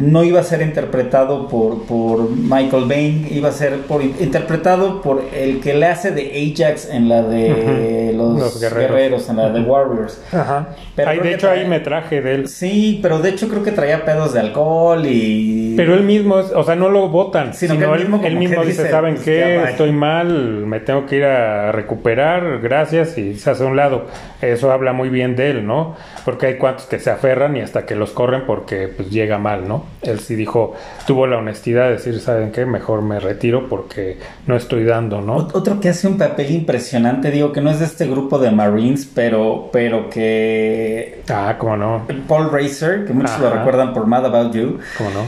[0.00, 5.22] no iba a ser interpretado por, por Michael Bain, iba a ser por, interpretado por
[5.34, 8.90] el que le hace de Ajax en la de los, Los guerreros.
[8.90, 9.28] guerreros.
[9.30, 10.22] en la de Warriors.
[10.32, 10.68] Ajá.
[10.94, 12.48] Pero Ay, creo de hecho, ahí me traje de él.
[12.48, 15.74] Sí, pero de hecho creo que traía pedos de alcohol y...
[15.76, 18.88] Pero él mismo, es- o sea, no lo votan, Sino sino, él mismo él dice,
[18.90, 19.54] ¿saben pues, qué?
[19.56, 19.70] ya va".
[19.70, 24.06] Estoy mal, me tengo que ir a recuperar, gracias, y se hace a un lado.
[24.40, 25.94] Eso habla muy bien de él, ¿no?
[26.24, 29.66] Porque hay cuantos que se aferran y hasta que los corren porque pues llega mal,
[29.68, 29.84] ¿no?
[30.02, 30.74] Él sí dijo,
[31.06, 32.64] tuvo la honestidad de decir, ¿saben qué?
[32.66, 35.36] Mejor me retiro porque no estoy dando, ¿no?
[35.48, 38.50] Ot- Otro que hace un papel impresionante, digo que no es de este grupo de
[38.52, 44.26] Marines, pero, pero que Ah, cómo no, Paul Racer, que muchos lo recuerdan por Mad
[44.26, 45.26] About You, cómo no.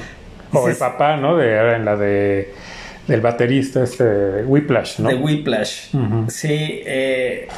[0.60, 1.36] O Sí, el papá, ¿no?
[1.36, 2.52] De, en la de
[3.08, 5.08] del baterista, este, Whiplash, ¿no?
[5.08, 5.94] de Whiplash.
[6.28, 7.48] Sí, eh,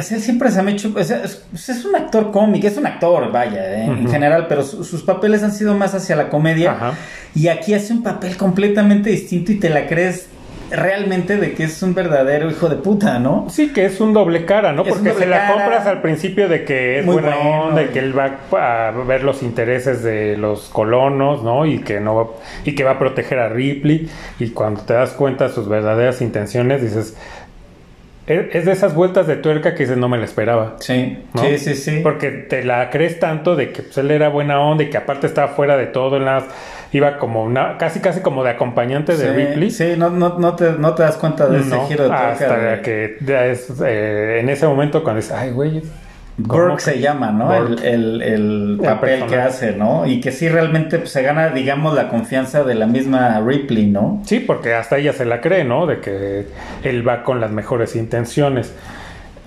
[0.00, 3.60] siempre se me ha hecho, es, pues es un actor cómico, es un actor, vaya,
[3.80, 6.72] eh, en general, pero su- sus papeles han sido más hacia la comedia.
[6.72, 6.94] Ajá.
[7.34, 10.28] Y aquí hace un papel completamente distinto y te la crees
[10.72, 13.46] realmente de que es un verdadero hijo de puta, ¿no?
[13.50, 14.84] Sí, que es un doble cara, ¿no?
[14.84, 15.54] Es Porque se la cara.
[15.54, 19.24] compras al principio de que es buena bueno, onda y- que él va a ver
[19.24, 21.66] los intereses de los colonos, ¿no?
[21.66, 22.26] Y que no va-
[22.64, 26.20] y que va a proteger a Ripley y cuando te das cuenta de sus verdaderas
[26.22, 27.16] intenciones dices
[28.26, 30.76] es, de esas vueltas de tuerca que dices no me la esperaba.
[30.80, 31.42] Sí, ¿no?
[31.42, 32.00] sí, sí, sí.
[32.02, 35.26] Porque te la crees tanto de que pues, él era buena onda y que aparte
[35.26, 36.44] estaba fuera de todo, en las,
[36.92, 39.70] iba como una, casi casi como de acompañante de sí, Ripley.
[39.70, 42.30] Sí, no, no, no, te, no te das cuenta de ese No, giro de tuerca.
[42.32, 45.90] hasta de- que ya es, eh, en ese momento cuando dices, ay, güey, ¿cómo
[46.46, 47.46] Burke se llama, ¿no?
[47.46, 47.88] Burke.
[47.88, 50.06] El, el, el El papel que hace, ¿no?
[50.06, 54.22] Y que sí realmente pues, se gana, digamos, la confianza de la misma Ripley, ¿no?
[54.24, 55.86] Sí, porque hasta ella se la cree, ¿no?
[55.86, 56.46] De que
[56.82, 58.74] él va con las mejores intenciones.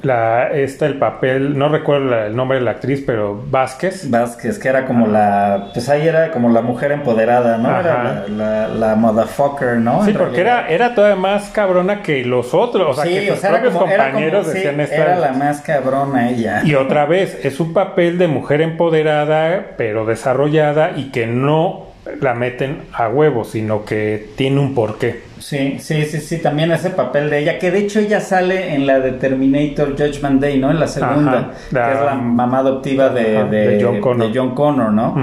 [0.04, 4.10] La, está el papel, no recuerdo la- el nombre de la actriz, pero Vázquez.
[4.10, 7.70] Vázquez, que era como la, pues ahí era como la mujer empoderada, ¿no?
[7.80, 10.04] Era la, la, la motherfucker, ¿no?
[10.04, 10.66] Sí, En porque realidad.
[10.70, 13.52] era, era todavía más cabrona que los otros, o sea, sí, que o sus sea,
[13.52, 14.96] propios como, compañeros como, sí, decían esta.
[14.96, 16.62] era la más cabrona ella.
[16.66, 22.34] Y otra vez, es un papel de mujer empoderada, pero desarrollada y que no la
[22.34, 25.22] meten a huevo, sino que tiene un porqué.
[25.40, 28.86] Sí, sí, sí, sí, también ese papel de ella, que de hecho ella sale en
[28.88, 30.72] la de Terminator Judgment Day, ¿no?
[30.72, 34.00] En la segunda, Ajá, la- que es la mamá adoptiva de, Ajá, de- de John
[34.00, 34.32] Connor.
[34.32, 35.16] de John Connor, ¿no?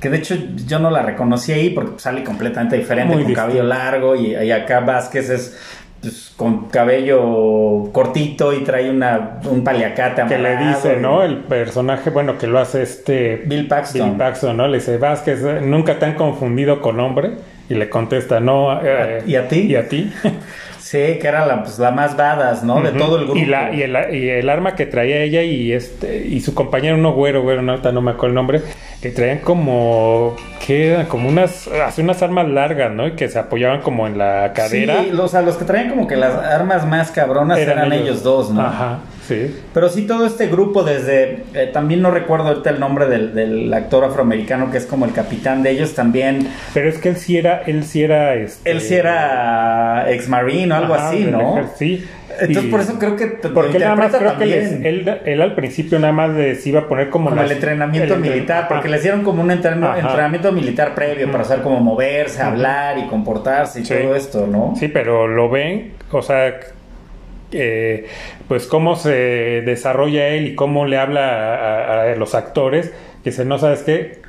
[0.00, 0.34] Que de hecho
[0.66, 4.50] yo no la reconocí ahí porque sale completamente diferente, Muy con cabello largo y, y
[4.50, 5.58] acá Vázquez es
[6.00, 11.22] pues, con cabello cortito y trae una, un paliacate Que le dice, y- ¿no?
[11.22, 14.08] El personaje, bueno, que lo hace este Bill Paxton.
[14.10, 14.66] Bill Paxton, ¿no?
[14.68, 17.32] Le dice, Vázquez, nunca te han confundido con hombre.
[17.68, 18.80] Y le contesta, no.
[18.82, 19.60] eh, ¿Y a ti?
[19.60, 20.12] ¿Y a ti?
[20.80, 22.80] Sí, que era la, pues, la más badass, ¿no?
[22.80, 23.38] De todo el grupo.
[23.38, 26.96] Y, la, y, el, y el arma que traía ella y este y su compañero,
[26.96, 28.62] uno güero, güero, no, no me acuerdo el nombre,
[29.00, 31.06] que traían como, ¿qué eran?
[31.06, 33.06] Como unas, así unas armas largas, ¿no?
[33.06, 35.02] Y que se apoyaban como en la cadera.
[35.02, 38.22] Sí, los, o sea, los que traían como que las armas más cabronas eran, ellos,
[38.22, 38.62] dos, ¿no?
[38.62, 39.56] Ajá, sí.
[39.72, 41.44] Pero sí, todo este grupo, desde.
[41.54, 45.12] eh, también no recuerdo ahorita el nombre del, del actor afroamericano que es como el
[45.12, 46.48] capitán de ellos, también.
[46.74, 50.72] Pero es que él sí era, él sí era, este, Él sí era ex marine
[50.72, 51.68] o algo ajá, así, ¿no?
[51.76, 52.04] Sí,
[52.40, 53.26] Entonces, Y- por eso creo que.
[53.26, 56.88] Porque nada más creo que les- él, él al principio nada más les iba a
[56.88, 58.88] poner como, Como el entrenamiento el militar, porque Ajá.
[58.88, 63.84] le hicieron como un entrenamiento militar previo para saber cómo moverse, hablar y comportarse y
[63.84, 63.94] Sí.
[63.94, 64.74] todo esto, ¿no?
[64.78, 66.54] Sí, pero lo ven, o sea,
[67.52, 68.06] eh,
[68.48, 72.92] pues cómo se desarrolla él y cómo le habla a, los actores,
[73.24, 74.22] que se no sabes qué,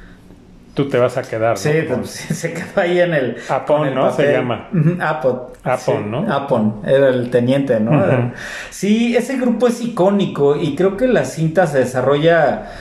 [0.73, 1.51] tú te vas a quedar.
[1.51, 1.57] ¿no?
[1.57, 3.37] Sí, Con- pues, se quedó ahí en el.
[3.49, 4.11] Apon, el ¿no?
[4.11, 4.69] Se llama.
[4.99, 5.51] Apon.
[5.63, 6.33] Apon, Sí, ¿no?
[6.33, 8.31] Apon, era el teniente, ¿no?
[8.69, 12.71] Sí, ese grupo es icónico y creo que la cinta se desarrolla.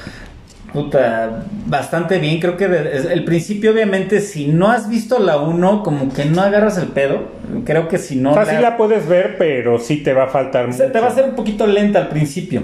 [0.72, 2.38] Puta, bastante bien.
[2.40, 6.78] Creo que el principio, obviamente, si no has visto la 1, como que no agarras
[6.78, 7.22] el pedo.
[7.64, 8.30] Creo que si no.
[8.30, 10.92] o sea, sí la- la puedes ver, pero sí te va a faltar se- mucho.
[10.92, 12.62] te va a ser un poquito lenta al principio.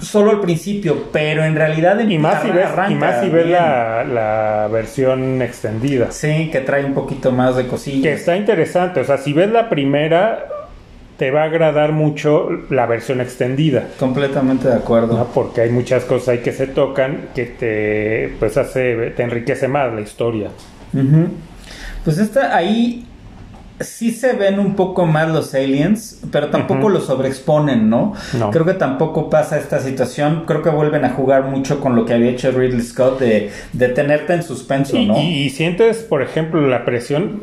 [0.00, 1.98] Solo al principio, pero en realidad.
[2.00, 6.10] Y más si ves, y más si ves la, la versión extendida.
[6.10, 8.18] Sí, que trae un poquito más de Que cosillas.
[8.20, 9.00] está interesante.
[9.00, 10.44] O sea, si ves la primera,
[11.16, 13.88] te va a agradar mucho la versión extendida.
[13.98, 15.16] Completamente de acuerdo.
[15.16, 15.24] ¿no?
[15.26, 19.92] Porque hay muchas cosas ahí que se tocan que te pues hace, te enriquece más
[19.94, 20.50] la historia.
[22.04, 23.06] Pues esta ahí
[23.80, 26.88] sí se ven un poco más los aliens, pero tampoco Ujú.
[26.90, 28.14] los sobreexponen, ¿no?
[28.38, 28.50] No.
[28.50, 30.44] Creo que tampoco pasa esta situación.
[30.46, 33.88] Creo que vuelven a jugar mucho con lo que había hecho Ridley Scott de, de
[33.88, 35.18] tenerte en suspenso, Y, ¿no?
[35.20, 37.42] y- y sientes, por ejemplo, la presión.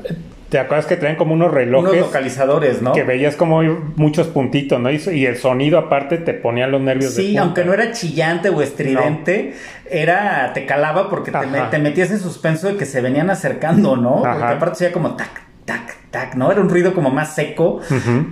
[0.53, 2.93] ¿Te acuerdas que traen como unos Unos relojes localizadores, ¿no?
[2.93, 3.63] que veías como
[3.95, 4.91] muchos puntitos, ¿no?
[4.91, 7.41] Y, el sonido aparte te ponía los nervios de Sí, punta.
[7.41, 9.55] aunque no era chillante o estridente,
[9.89, 14.17] era te calaba porque te, metías en suspenso de que se venían acercando, ¿no?
[14.17, 14.51] Porque Ajá.
[14.51, 16.51] aparte se como tac, tac, tac, ¿no?
[16.51, 17.81] Era un ruido como más seco,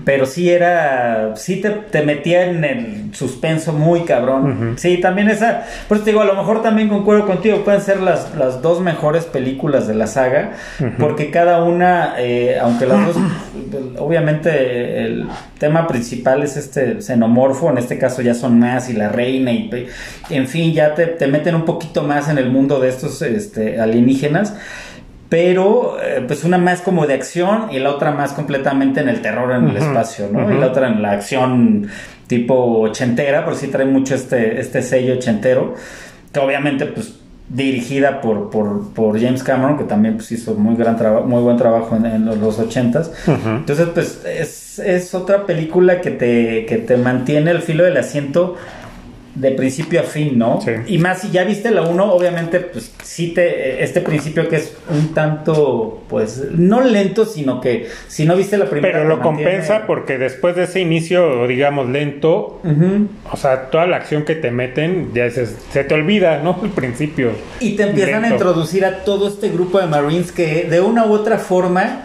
[0.05, 4.75] pero sí era, sí te, te metía en el suspenso muy cabrón.
[4.77, 8.35] Sí, también esa, pues te digo, a lo mejor también concuerdo contigo, pueden ser las,
[8.35, 10.51] las dos mejores películas de la saga,
[10.99, 13.17] porque cada una, eh, aunque las dos,
[13.97, 19.09] obviamente el tema principal es este xenomorfo, en este caso ya son más y la
[19.09, 19.69] reina y
[20.29, 23.79] en fin, ya te, te meten un poquito más en el mundo de estos este,
[23.79, 24.53] alienígenas.
[25.31, 29.21] Pero, eh, pues una más como de acción y la otra más completamente en el
[29.21, 30.51] terror en el espacio, ¿no?
[30.51, 31.87] Y la otra en la acción
[32.27, 35.75] tipo ochentera, por sí trae mucho este, este sello ochentero,
[36.33, 37.13] que obviamente, pues
[37.47, 41.95] dirigida por, por, por James Cameron, que también pues, hizo muy, gran muy buen trabajo
[41.95, 43.09] en, en los, ochentas.
[43.25, 48.57] Entonces, pues es, es otra película que te, que te mantiene el filo del asiento
[49.33, 50.59] de principio a fin, ¿no?
[50.61, 50.71] Sí.
[50.87, 54.73] Y más si ya viste la 1, obviamente, pues sí te, este principio que es
[54.89, 58.97] un tanto, pues, no lento, sino que si no viste la primera...
[58.99, 62.59] Pero lo mantiene- compensa porque después de ese inicio, digamos, lento,
[63.31, 66.59] o sea, toda la acción que te meten, ya se, se te olvida, ¿no?
[66.63, 67.31] El principio.
[67.61, 71.13] Y te empiezan a introducir a todo este grupo de Marines que de una u
[71.13, 72.03] otra forma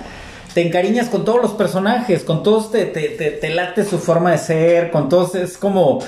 [0.55, 4.31] te encariñas con todos los personajes, con todos te, te, te, te late su forma
[4.31, 5.99] de ser, con todos es como...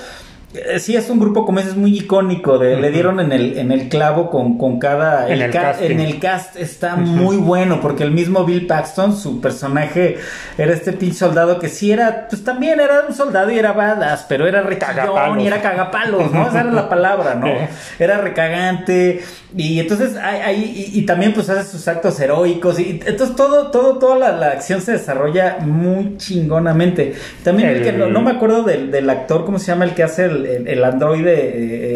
[0.55, 2.59] eh, Sí, es un grupo, como ese, es muy icónico.
[2.59, 5.29] De, Le dieron en el, en el clavo con, con cada.
[5.29, 7.81] En el en cast está muy bueno.
[7.81, 10.19] Porque el mismo Bill Paxton, su personaje,
[10.57, 12.29] era este pinche soldado que sí era.
[12.29, 15.43] Pues también era un soldado y era badass, pero era Cagapalos.
[15.43, 16.49] y era cagapalos, ¿no?
[16.49, 17.49] Esa era la palabra, ¿no?
[17.99, 19.23] Era recagante.
[19.57, 22.79] Y entonces hay- y, y también pues hace sus actos heroicos.
[22.79, 27.15] Y entonces todo, todo, toda la, la acción se desarrolla muy chingonamente.
[27.43, 29.85] También el, que no, no me acuerdo del, del actor, ¿cómo se llama?
[29.87, 31.35] El que hace el, el- el androide.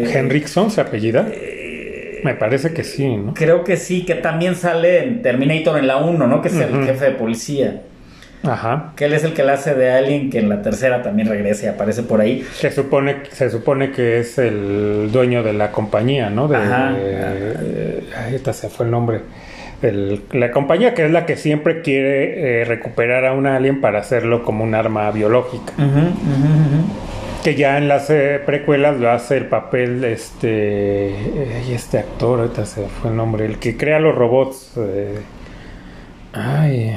[0.03, 1.27] eh, Henriksen se apellida.
[1.31, 3.33] eh, Me parece que sí, ¿no?
[3.35, 6.41] Creo que sí, que también sale en Terminator en la 1, ¿no?
[6.41, 7.81] Que es el jefe de policía.
[8.43, 8.91] Ajá.
[8.95, 11.65] Que él es el que la hace de Alien, que en la tercera también regresa
[11.65, 12.45] y aparece por ahí.
[12.55, 16.47] Se supone, se supone que es el dueño de la compañía, ¿no?
[16.47, 16.93] De, Ajá.
[16.97, 19.21] eh, ay, esta se fue el nombre.
[19.81, 23.99] El- la compañía que es la que siempre quiere eh, recuperar a un alien para
[23.99, 25.73] hacerlo como un arma biológica.
[25.77, 27.43] Ujú.
[27.43, 31.73] Que ya en las eh, precuelas lo hace el papel de este.
[31.73, 33.45] este actor, ahorita se fue el nombre.
[33.45, 34.71] El que crea los robots.
[34.77, 35.19] eh,
[36.33, 36.93] ay.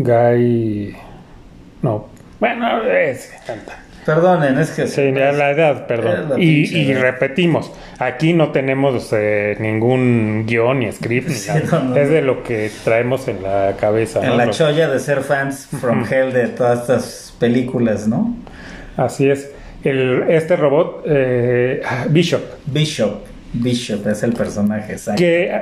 [0.00, 0.96] Guy.
[1.82, 2.08] No.
[2.40, 3.30] Bueno, es.
[4.06, 4.86] Perdonen, es que...
[4.88, 6.30] Sí, la, la edad, perdón.
[6.30, 7.02] la Y, pinche y edad.
[7.02, 11.60] repetimos, aquí no tenemos eh, ningún guion ni script, ni Sí, nada.
[11.70, 11.96] no, no.
[11.96, 14.20] es de lo que traemos en la cabeza.
[14.20, 14.36] En ¿no?
[14.38, 18.34] la cholla de ser fans from hell de todas estas películas, ¿no?
[18.96, 19.52] Así es.
[19.84, 23.20] El, este robot, eh, Bishop, Bishop.
[23.52, 25.18] Bishop es el personaje, exacto.
[25.20, 25.60] que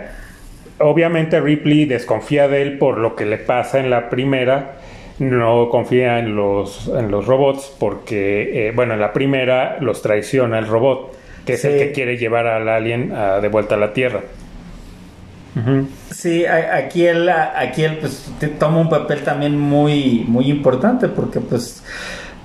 [0.80, 4.76] obviamente Ripley desconfía de él por lo que le pasa en la primera.
[5.18, 10.58] No confía en los, en los robots porque, eh, bueno, en la primera los traiciona
[10.58, 11.14] el robot,
[11.44, 14.20] que es el que quiere llevar al alien ah, de vuelta a la Tierra.
[16.10, 21.82] Sí, aquí él, aquí él pues toma un papel también muy, muy importante porque pues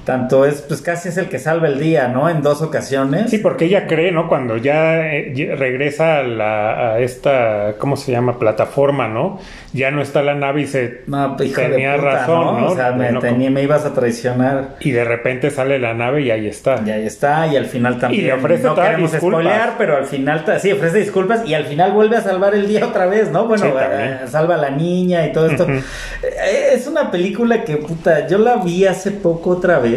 [0.05, 2.29] tanto es, pues casi es el que salva el día, ¿no?
[2.29, 3.31] En dos ocasiones.
[3.31, 4.29] Sí, porque ella cree, ¿no?
[4.29, 8.37] Cuando ya eh, regresa a, la, a esta, ¿cómo se llama?
[8.37, 9.39] Plataforma, ¿no?
[9.73, 12.67] Ya no está la nave y se no, pues, tenía razón, ¿no?
[12.67, 14.75] O sea, me, tenía, me, ibas a traicionar.
[14.79, 16.81] Y de repente sale la nave y ahí está.
[16.85, 18.23] Y ahí está, y al final también.
[18.23, 21.91] Y le ofrece no queremos spoilear, pero al final, sí, ofrece disculpas y al final
[21.93, 23.47] vuelve a salvar el día otra vez, ¿no?
[23.47, 25.67] Bueno, eh, salva a la niña y todo esto.
[25.67, 29.94] Eh, es una película que, puta, yo la vi hace poco otra vez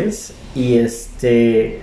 [0.55, 1.80] y este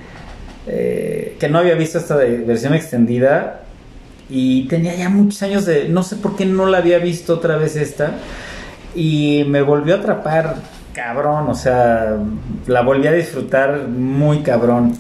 [0.67, 3.61] eh, que no había visto esta versión extendida
[4.29, 7.57] y tenía ya muchos años de no sé por qué no la había visto otra
[7.57, 8.15] vez esta
[8.95, 10.55] y me volvió a atrapar
[10.95, 12.17] cabrón, o sea,
[12.67, 14.93] la volví a disfrutar muy cabrón.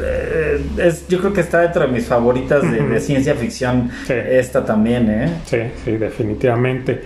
[0.00, 5.10] Eh, es, yo creo que está dentro de mis favoritas de, ciencia ficción esta también,
[5.10, 5.28] ¿eh?
[5.44, 7.02] Sí, sí, definitivamente.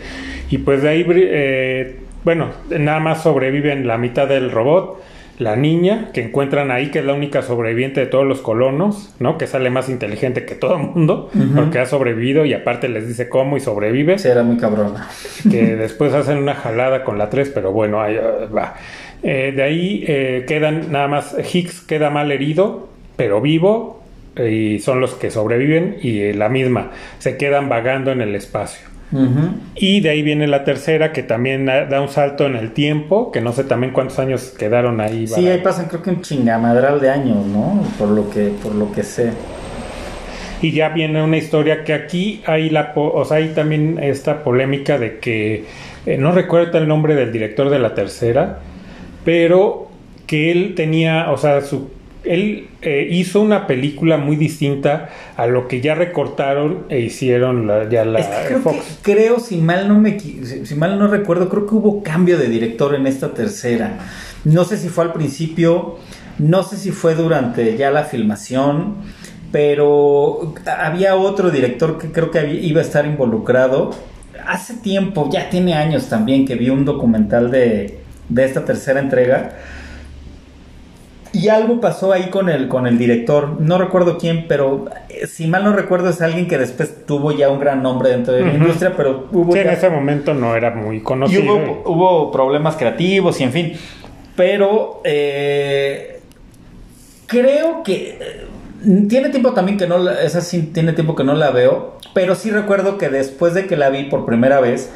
[0.50, 5.02] Y pues de ahí, eh, bueno, nada más sobreviven la mitad del robot
[5.40, 9.38] la niña que encuentran ahí, que es la única sobreviviente de todos los colonos, ¿no?
[9.38, 13.30] Que sale más inteligente que todo el mundo, porque ha sobrevivido y aparte les dice
[13.30, 14.18] cómo y sobrevive.
[14.18, 15.08] Sí, era muy cabrona.
[15.50, 18.74] Que después hacen una jalada con la 3, pero bueno, ahí uh, va.
[19.22, 24.02] Eh, de ahí eh, quedan nada más, Higgs queda mal herido, pero vivo,
[24.36, 28.89] y son los que sobreviven, y la misma, se quedan vagando en el espacio.
[29.74, 33.40] Y de ahí viene la tercera, que también da un salto en el tiempo, que
[33.40, 35.26] no sé también cuántos años quedaron ahí.
[35.26, 37.82] Sí, ahí pasan creo que un chingamadral de años, ¿no?
[37.98, 39.32] Por lo que, por lo que sé.
[40.62, 44.98] Y ya viene una historia que aquí hay la, o sea, hay también esta polémica
[44.98, 45.64] de que
[46.06, 48.58] eh, no recuerdo el nombre del director de la tercera,
[49.24, 49.88] pero
[50.26, 51.90] que él tenía, o sea, su
[52.24, 57.88] él eh, hizo una película muy distinta a lo que ya recortaron e hicieron la,
[57.88, 58.98] ya la creo Fox.
[59.02, 62.94] creo, si mal no me si mal no recuerdo, creo que hubo cambio de director
[62.94, 63.98] en esta tercera.
[64.44, 65.98] No sé si fue al principio,
[66.38, 68.96] no sé si fue durante ya la filmación,
[69.52, 73.90] pero había otro director que creo que iba a estar involucrado.
[74.46, 77.98] Hace tiempo, ya tiene años también, que vi un documental de,
[78.28, 79.56] de esta tercera entrega
[81.32, 85.46] y algo pasó ahí con el, con el director, no recuerdo quién, pero eh, si
[85.46, 88.54] mal no recuerdo es alguien que después tuvo ya un gran nombre dentro de la
[88.54, 89.54] industria, pero hubo...
[89.54, 91.42] en ese momento no era muy conocido.
[91.42, 93.72] Y hubo, problemas creativos y en fin,
[94.34, 96.20] pero eh,
[97.26, 98.18] creo que...
[98.20, 98.46] Eh,
[99.08, 102.50] tiene tiempo también que no, esa sí tiene tiempo que no la veo, pero sí
[102.50, 104.90] recuerdo que después de que la vi por primera vez,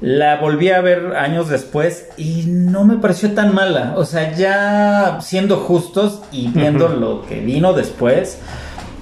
[0.00, 3.94] la volví a ver años después y no me pareció tan mala.
[3.96, 8.38] O sea, ya siendo justos y viendo lo que vino después,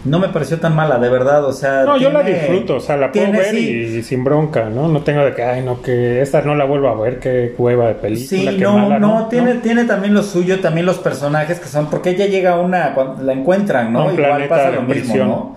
[0.06, 1.44] no me pareció tan mala, de verdad.
[1.44, 4.88] O sea, no, yo la disfruto, o sea, la puedo ver y, sin bronca, ¿no?
[4.88, 7.88] No tengo de que, ay, no, que esta no la vuelvo a ver, qué hueva
[7.88, 8.52] de película.
[8.52, 12.26] Sí, no, no, tiene, tiene también lo suyo, también los personajes que son, porque ella
[12.26, 14.12] llega una, cuando la encuentran, ¿no?
[14.12, 15.56] Igual pasa lo mismo, ¿no?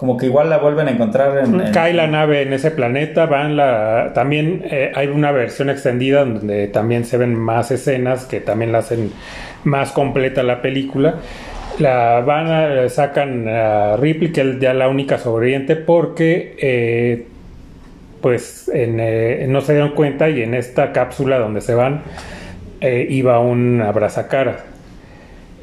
[0.00, 3.54] Como que igual la vuelven a encontrar en, cae la nave en ese planeta van
[3.54, 8.72] la también eh, hay una versión extendida donde también se ven más escenas que también
[8.72, 9.12] la hacen
[9.64, 11.16] más completa la película.
[11.78, 17.26] La van a, sacan a Ripley que es ya la única sobreviviente porque eh,
[18.22, 22.04] pues eh, no se dieron cuenta y en esta cápsula donde se van
[22.80, 24.69] iba un abrazacara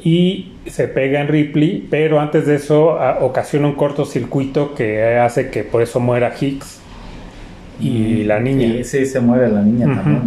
[0.07, 5.65] y se pega en Ripley, pero antes de eso ocasiona un cortocircuito que hace que
[5.65, 6.79] por eso muera Hicks
[7.81, 8.85] y la niña.
[8.85, 10.21] Sí, se muere la niña también,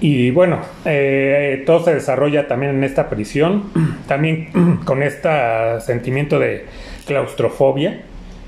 [0.00, 3.62] Y bueno, eh, todo se desarrolla también en esta prisión,
[4.08, 4.48] también
[4.84, 5.28] con este
[5.78, 6.64] sentimiento de
[7.06, 8.00] claustrofobia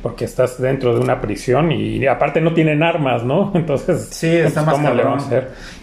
[0.02, 3.52] porque estás dentro de una prisión y aparte no tienen armas, ¿no?
[3.54, 5.18] Entonces, sí, está más cabrón.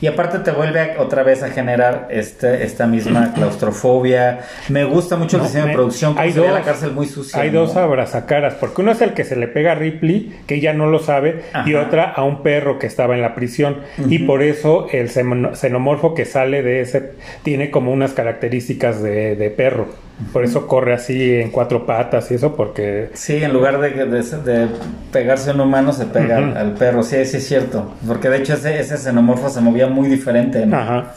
[0.02, 4.40] Y aparte te vuelve otra vez a generar este, esta misma claustrofobia.
[4.70, 7.42] Me gusta mucho el diseño de producción, hay dos, la cárcel muy sucia.
[7.42, 10.74] Hay dos abrazacaras, porque uno es el que se le pega a Ripley, que ella
[10.74, 13.78] no lo sabe, y otra a un perro que estaba en la prisión.
[14.10, 17.14] Y por eso el xenomorfo que sale de ese
[17.44, 20.07] tiene como unas características de, de perro.
[20.34, 23.12] Por eso corre así en cuatro patas y eso, porque...
[23.14, 24.68] Sí, en lugar de, de,
[25.12, 27.04] pegarse a un humano, se pega al, perro.
[27.04, 27.94] Sí, sí es cierto.
[28.08, 30.64] Porque de hecho ese, ese xenomorfo se movía muy diferente.
[30.72, 31.14] Ajá.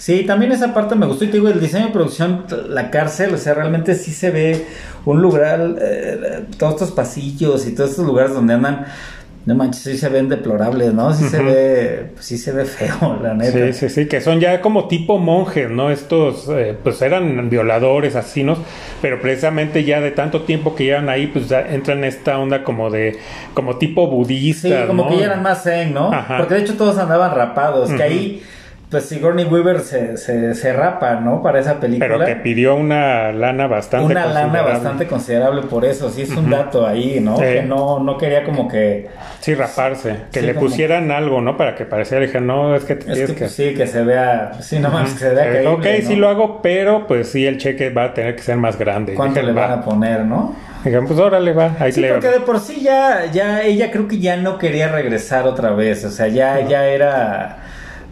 [0.00, 1.24] Sí, también esa parte me gustó.
[1.24, 4.64] Y te digo, el diseño de producción, la cárcel, o sea, realmente sí se ve
[5.04, 8.86] un lugar, eh, todos estos pasillos y todos estos lugares donde andan
[9.46, 11.14] No manches, sí se ven deplorables, ¿no?
[11.14, 13.72] Sí se ve, pues sí se ve feo, la neta.
[13.72, 15.90] Sí, sí, sí, que son ya como tipo monjes, ¿no?
[15.90, 18.58] Estos, eh, pues eran violadores, asesinos,
[19.00, 22.62] pero precisamente ya de tanto tiempo que llevan ahí, pues ya entran en esta onda
[22.64, 23.18] como de,
[23.54, 25.08] como tipo budista, Sí, como ¿no?
[25.08, 26.12] que ya eran más zen, ¿no?
[26.12, 26.36] Ajá.
[26.36, 28.42] Porque de hecho todos andaban rapados, que ahí,
[28.90, 31.42] pues Sigourney Weaver se, se, se rapa, ¿no?
[31.42, 32.08] Para esa película.
[32.08, 36.50] Pero que pidió una lana bastante Una lana bastante considerable por eso, sí es un
[36.50, 37.38] dato ahí, ¿no?
[37.38, 39.08] Que no, no quería como que...
[39.40, 41.56] Sí, raparse, que Sí, le como- pusieran algo, ¿no?
[41.56, 43.38] Para que pareciera, dije, no, es que te Es que, que...
[43.40, 46.08] pues, sí, que se vea, sí, no más que se vea Eh, creíble, ok, ¿no?
[46.08, 49.14] sí lo hago, pero pues sí, el cheque va a tener que ser más grande.
[49.14, 49.74] ¿Cuánto Dije, le van va.
[49.74, 50.56] a poner, no?
[50.84, 54.08] Dije, pues órale, va, ahí Sí, le porque de por sí ya, ya, ella creo
[54.08, 57.58] que ya no quería regresar otra vez, o sea, ya, ya era...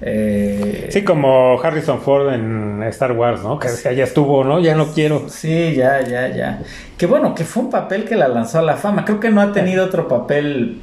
[0.00, 3.58] eh, Sí, como Harrison Ford en Star Wars, ¿no?
[3.58, 4.60] Que decía, ya estuvo, ¿no?
[4.60, 5.28] Ya no quiero.
[5.28, 6.62] Sí, ya, ya, ya.
[6.96, 9.04] Que bueno, que fue un papel que la lanzó a la fama.
[9.04, 10.80] Creo que no ha tenido otro papel.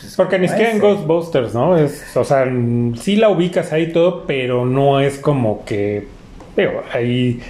[0.00, 0.78] pues, Porque ni siquiera en.
[0.78, 1.76] Ghostbusters, ¿no?
[1.76, 2.44] Es, o sea,
[3.00, 6.08] sí la ubicas ahí todo, pero no es como que,
[6.56, 7.40] digo, ahí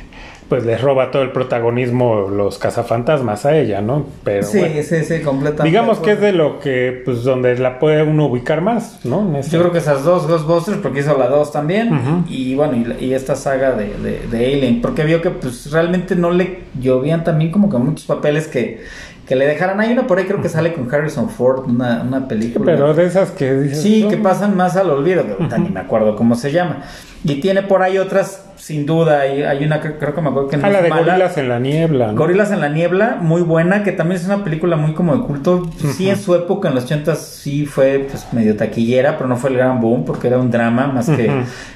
[0.48, 4.06] pues les roba todo el protagonismo los cazafantasmas a ella, ¿no?
[4.24, 5.64] Pero Sí, bueno, sí, sí, completamente.
[5.64, 9.20] digamos que es de lo que, pues, donde la puede uno ubicar más, ¿no?
[9.28, 12.74] En este- Yo creo que esas dos Ghostbusters, porque hizo la 2 también, y bueno,
[12.98, 16.60] y, y esta saga de, de, de Alien, porque vio que pues realmente no le
[16.80, 18.80] llovían también como que muchos papeles que,
[19.26, 19.78] que le dejaran.
[19.80, 22.64] Hay una por ahí creo que sale con Harrison Ford, una, una película.
[22.64, 23.82] Pero de esas que dices...
[23.82, 26.84] Sí, que pasan más al olvido, que ni me acuerdo cómo se llama.
[27.24, 30.48] Y tiene por ahí otras, sin duda, hay, hay una que creo que me acuerdo
[30.48, 31.02] que no Ah, la de mala.
[31.04, 32.14] Gorilas en la Niebla, ¿no?
[32.14, 35.68] Gorilas en la Niebla, muy buena, que también es una película muy como de culto.
[35.96, 39.50] Sí, en su época, en los 80 sí fue pues medio taquillera, pero no fue
[39.50, 41.30] el gran boom porque era un drama más que,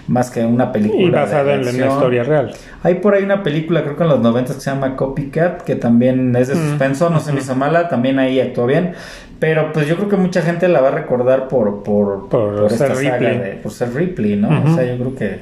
[0.06, 1.02] más que una película.
[1.02, 2.54] Y basada en la, historia real.
[2.84, 5.74] Hay por ahí una película, creo que en los 90 que se llama Copycat, que
[5.74, 8.94] también es de suspenso, no se me hizo mala, también ahí actuó bien.
[9.42, 12.94] Pero pues yo creo que mucha gente la va a recordar por, por, Por ser
[12.94, 13.38] saga Ripley.
[13.38, 14.48] de- por ser Ripley, ¿no?
[14.70, 15.40] O sea, yo creo que.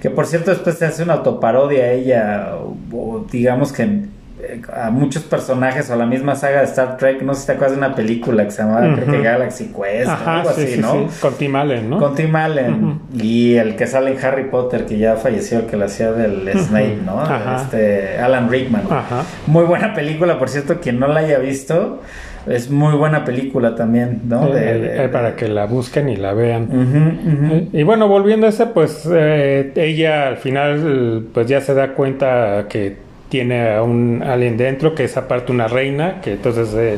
[0.00, 4.62] Que por cierto, después se hace una autoparodia a ella, o, o digamos que eh,
[4.74, 7.20] a muchos personajes o a la misma saga de Star Trek.
[7.20, 9.20] No sé si te acuerdas de una película que se llamaba, creo que.
[9.20, 10.92] Galaxy Quest, Ajá, algo sí, así, sí, ¿no?
[11.10, 11.18] sí.
[11.20, 11.98] Con Tim Allen, ¿no?
[11.98, 15.76] Con Tim Allen y el que sale en Harry Potter, que ya falleció, el que
[15.76, 17.22] lo hacía del Snape, ¿no?
[17.56, 18.84] Este, Alan Rickman.
[18.90, 19.24] Ajá.
[19.46, 22.00] Muy buena película, por cierto, quien no la haya visto,
[22.46, 24.48] es muy buena película también, ¿no?
[24.50, 27.68] De- Eh, de- eh, para que la busquen y la vean.
[27.72, 32.66] Y bueno, volviendo a ese, pues eh, ella al final pues ya se da cuenta
[32.68, 32.96] que
[33.28, 36.96] tiene a un alien dentro, que es aparte una reina, que entonces eh,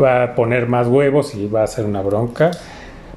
[0.00, 2.50] va a poner más huevos y va a hacer una bronca.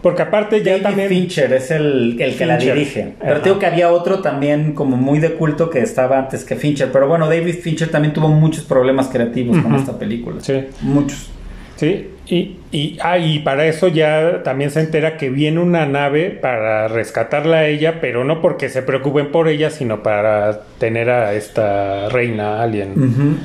[0.01, 1.09] Porque aparte ya David también...
[1.09, 3.15] Fincher es el, el que la dirige.
[3.19, 3.43] Pero Ajá.
[3.43, 6.91] digo que había otro también como muy de culto que estaba antes que Fincher.
[6.93, 10.37] Pero bueno, David Fincher también tuvo muchos problemas creativos con esta película.
[10.41, 10.63] Sí.
[10.81, 11.31] Muchos.
[11.75, 16.29] Sí, y, y, ah, y para eso ya también se entera que viene una nave
[16.29, 21.33] para rescatarla a ella, pero no porque se preocupen por ella, sino para tener a
[21.33, 23.39] esta reina alien.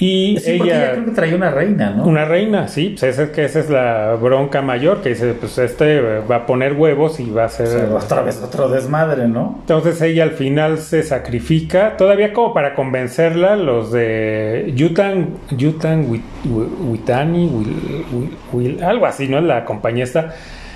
[0.00, 2.04] Y Sí, porque ella ella, creo que traía una reina, ¿no?
[2.04, 5.58] una reina, sí, pues esa, es que esa es la bronca mayor, que dice, pues
[5.58, 7.66] este va a poner huevos y va a O ser...
[7.66, 9.56] sea, otra vez otro desmadre, ¿no?
[9.62, 16.22] Entonces ella al final se sacrifica, todavía como para convencerla, los de Yutan, Yutan Wit-
[16.44, 19.40] Wi- Witani, Wil- Wil- Wil- algo así, ¿no?
[19.40, 20.32] La compañía esta,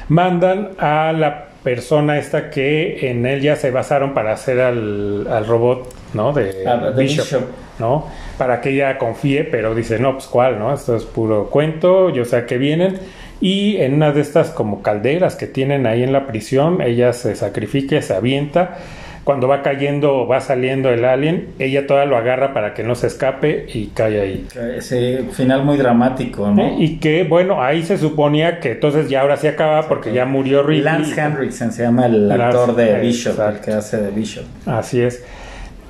[0.08, 5.46] mandan a la persona esta que en él ya se basaron para hacer al, al
[5.46, 6.32] robot, ¿no?
[6.32, 7.42] De, Ah, de Bishop, Bishop.
[7.78, 8.06] ¿No?
[8.38, 10.72] Para que ella confíe, pero dice, no, pues cuál, ¿no?
[10.72, 12.98] Esto es puro cuento, yo sé a qué vienen.
[13.40, 17.34] Y en una de estas como calderas que tienen ahí en la prisión, ella se
[17.34, 18.78] sacrifica, se avienta.
[19.24, 23.06] Cuando va cayendo, va saliendo el alien, ella toda lo agarra para que no se
[23.06, 24.46] escape y cae ahí.
[24.76, 26.76] Ese final muy dramático, ¿no?
[26.80, 30.62] Y que, bueno, ahí se suponía que entonces ya ahora sí acaba porque ya murió
[30.62, 30.82] Ripley.
[30.82, 34.44] Lance Henriksen se llama el Lance, actor de Bishop, el que hace de Bishop.
[34.66, 35.24] Así es.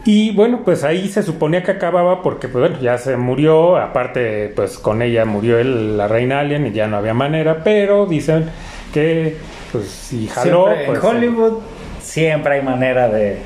[0.05, 3.77] Y bueno, pues ahí se suponía que acababa porque, pues bueno, ya se murió.
[3.77, 7.63] Aparte, pues con ella murió el- la reina alien y ya no había manera.
[7.63, 8.47] Pero dicen
[8.93, 9.37] que,
[9.71, 10.67] pues si jaló.
[10.67, 11.53] Siempre pues, en Hollywood
[12.01, 13.39] siempre hay manera de,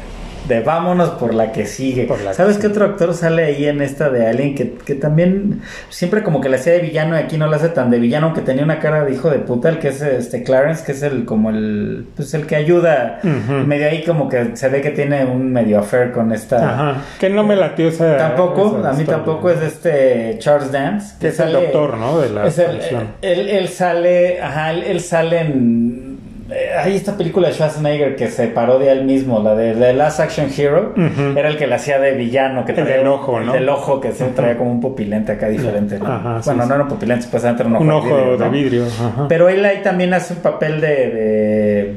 [0.49, 2.05] de vámonos por la que sigue.
[2.05, 2.73] Por la que ¿Sabes qué sigue.
[2.75, 6.57] otro actor sale ahí en esta de Alien que, que también siempre como que le
[6.57, 9.05] hacía de villano y aquí no le hace tan de villano, aunque tenía una cara
[9.05, 12.33] de hijo de puta, el que es este Clarence, que es el como el pues
[12.35, 13.67] el que ayuda Ujú.
[13.67, 16.57] medio ahí como que se ve que tiene un medio affair con esta
[16.93, 17.03] Ajá.
[17.19, 18.17] Que no me latió esa.
[18.17, 19.17] Tampoco, esa a mí historia.
[19.25, 21.15] tampoco es de este Charles Dance.
[21.21, 22.19] Que es el doctor, ¿no?
[22.21, 23.09] De la es el- prisión.
[23.23, 26.06] él, él sale, ajá, él, él sale en
[26.51, 30.21] eh, hay esta película de Schwarzenegger que se parodia él mismo, la de The Last
[30.21, 30.95] Action Hero.
[31.37, 33.53] Era el que le hacía de villano, que El traía del un- ojo, el ¿no?
[33.53, 35.99] del ojo que se traía como un pupilente acá diferente.
[35.99, 36.07] ¿no?
[36.07, 36.69] Ajá, sí, bueno, sí.
[36.69, 38.85] no era un pupilente, pues era un ojo, Un de ojo vidrio, de vidrio.
[39.29, 41.95] Pero él ahí también hace un papel de, de-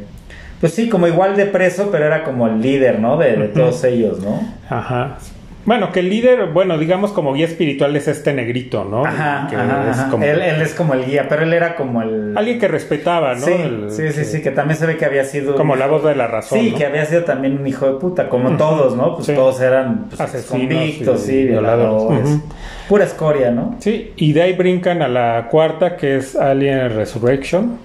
[0.60, 3.18] Pues sí, como igual de preso, pero era como el líder, ¿no?
[3.18, 4.42] De, de todos ellos, ¿no?
[4.70, 5.18] Ajá.
[5.66, 9.06] Bueno, que el líder, bueno, digamos como guía espiritual es este negrito, ¿no?
[9.06, 12.02] Ajá, Que ajá, es como Él, él es como el guía, pero él era como
[12.02, 12.36] el...
[12.36, 13.46] alguien que respetaba, ¿no?
[13.46, 15.54] Sí, El- sí, sí, que- sí, que también se ve que había sido...
[15.56, 16.60] Como la voz de la razón.
[16.60, 16.78] Sí, ¿no?
[16.78, 19.16] que había sido también un hijo de puta, como todos, ¿no?
[19.16, 19.36] Pues Sí.
[19.36, 22.40] todos eran pues, Asesinos convictos, sí, violadores.
[22.88, 23.76] Pura escoria, ¿no?
[23.80, 27.78] Sí, y de ahí brincan a la cuarta, que es Alien Resurrection.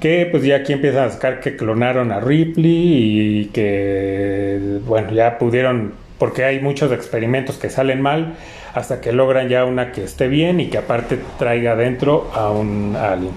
[0.00, 5.36] Que pues ya aquí empiezan a sacar que clonaron a Ripley y que, bueno, ya
[5.38, 8.34] pudieron, porque hay muchos experimentos que salen mal,
[8.74, 12.96] hasta que logran ya una que esté bien y que aparte traiga dentro a un
[12.96, 13.32] alien.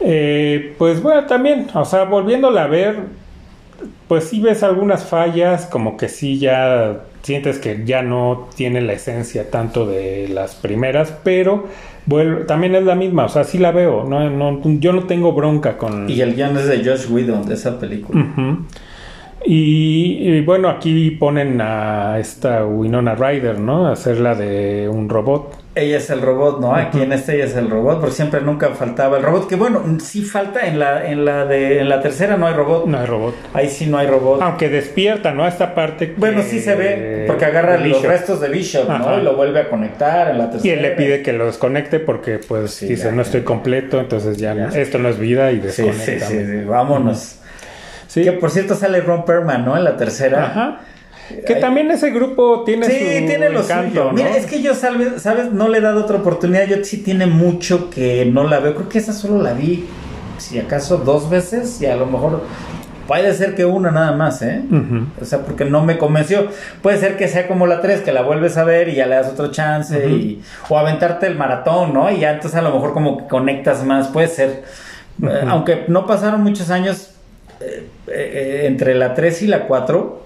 [0.00, 2.96] Eh, pues bueno, también, o sea, volviéndola a ver,
[4.08, 8.92] pues sí ves algunas fallas, como que sí ya sientes que ya no tiene la
[8.92, 11.66] esencia tanto de las primeras, pero
[12.06, 15.32] vuelve- también es la misma, o sea, sí la veo, no, no, yo no tengo
[15.32, 16.08] bronca con...
[16.08, 18.24] Y el guion es de Josh Whedon, de esa película.
[19.48, 23.86] Y, y bueno, aquí ponen a esta Winona Ryder, ¿no?
[23.86, 25.64] A hacer la de un robot.
[25.76, 26.74] Ella es el robot, ¿no?
[26.74, 29.82] Aquí en este ella es el robot, porque siempre nunca faltaba el robot, que bueno,
[30.00, 32.86] sí falta en la, en la de, en la tercera no hay robot.
[32.86, 33.34] No es robot.
[33.52, 34.40] Ahí sí no hay robot.
[34.42, 35.46] Aunque despierta, ¿no?
[35.46, 36.08] Esta parte.
[36.14, 39.18] que- Bueno, sí se ve, porque agarra los restos de Bishop, ¿no?
[39.18, 40.74] Y lo vuelve a conectar en la Y tercera.
[40.74, 44.38] él le pide que lo desconecte porque, pues, Sí, dice, ya, no estoy completo, entonces
[44.38, 44.68] ya, Ya.
[44.80, 46.02] esto no es vida y desconecta.
[46.02, 47.38] sí, sí, sí, vámonos.
[48.08, 48.22] Sí.
[48.22, 49.76] Que por cierto sale Ron Perlman, ¿no?
[49.76, 50.46] En la tercera.
[50.46, 50.80] Ajá.
[51.44, 51.60] Que Ay.
[51.60, 54.04] también ese grupo tiene Sí, su tiene lo encanto.
[54.04, 54.12] ¿no?
[54.12, 55.50] Mira, es que yo, salve- ¿sabes?
[55.52, 56.66] No le he dado otra oportunidad.
[56.66, 58.74] Yo sí tiene mucho que no la veo.
[58.76, 59.86] Creo que esa solo la vi,
[60.38, 61.82] si acaso, dos veces.
[61.82, 62.44] Y a lo mejor
[63.08, 64.62] puede ser que una nada más, ¿eh?
[65.20, 66.46] O sea, porque no me convenció.
[66.80, 69.16] Puede ser que sea como la 3, que la vuelves a ver y ya le
[69.16, 70.08] das otro chance.
[70.08, 72.08] Y, o aventarte el maratón, ¿no?
[72.08, 74.06] Y ya entonces a lo mejor como que conectas más.
[74.08, 74.62] Puede ser.
[75.48, 77.10] Aunque no pasaron muchos años
[77.60, 80.22] eh, eh, entre la 3 y la 4.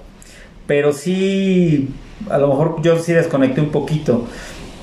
[0.67, 1.89] Pero sí,
[2.29, 4.27] a lo mejor yo sí desconecté un poquito.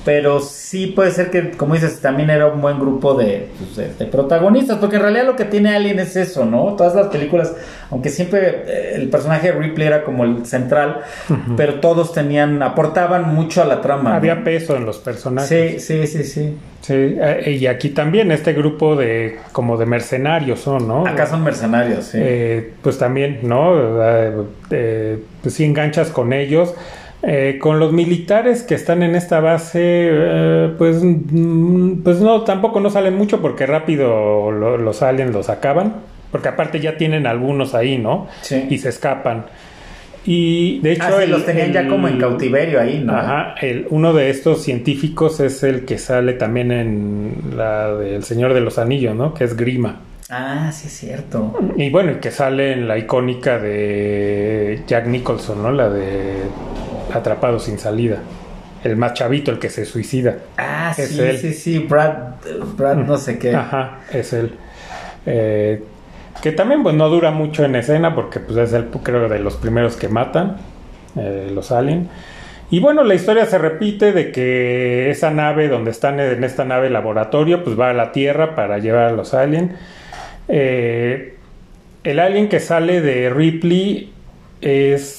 [0.08, 4.06] Pero sí puede ser que, como dices, también era un buen grupo de, pues, de-
[4.06, 4.78] protagonistas.
[4.78, 6.76] Porque en realidad lo que tiene Alien es eso, ¿no?
[6.76, 7.52] Todas las películas,
[7.90, 11.00] aunque siempre eh, el personaje de Ripley era como el central,
[11.58, 14.08] pero todos tenían, aportaban mucho a la trama.
[14.08, 14.16] ¿no?
[14.16, 15.84] Había peso en los personajes.
[15.84, 16.56] Sí, sí, sí, sí.
[16.80, 21.06] Sí, eh, y aquí también este grupo de como de mercenarios son, ¿no?
[21.06, 22.18] Acá son mercenarios, sí.
[22.18, 23.74] Eh, pues también, ¿no?
[24.02, 24.32] Eh,
[24.70, 26.74] eh, pues sí enganchas con ellos.
[27.22, 32.78] Eh, con los militares que están en esta base, eh, pues, mm, pues no, tampoco
[32.80, 35.94] no salen mucho porque rápido lo- los aliens los acaban.
[36.30, 38.28] Porque aparte ya tienen algunos ahí, ¿no?
[38.42, 38.66] Sí.
[38.70, 39.46] Y se escapan.
[40.26, 43.14] Y de hecho, Ah, sí, el- los tenían ya como en cautiverio ahí, ¿no?
[43.16, 48.52] Ajá, el, uno de estos científicos es el que sale también en la del Señor
[48.52, 49.32] de los Anillos, ¿no?
[49.32, 50.00] Que es Grima.
[50.28, 51.58] Ah, sí, es cierto.
[51.78, 55.72] Y bueno, y que sale en la icónica de Jack Nicholson, ¿no?
[55.72, 56.42] La de
[57.14, 58.18] Atrapado sin salida.
[58.84, 60.36] El más chavito, el que se suicida.
[60.56, 61.38] Ah, Es sí, él.
[61.38, 62.14] sí, sí, Brad,
[62.76, 63.54] Brad no sé qué.
[63.54, 64.54] Ajá, es él.
[65.26, 65.82] Eh,
[66.40, 69.56] que también pues no dura mucho en escena porque pues es el creo de los
[69.56, 70.58] primeros que matan
[71.16, 72.08] eh, los alien.
[72.70, 76.90] Y bueno, la historia se repite de que esa nave donde están en esta nave
[76.90, 79.72] laboratorio pues va a la Tierra para llevar a los aliens.
[80.48, 81.34] Eh,
[82.04, 84.12] el alien que sale de Ripley
[84.60, 85.17] es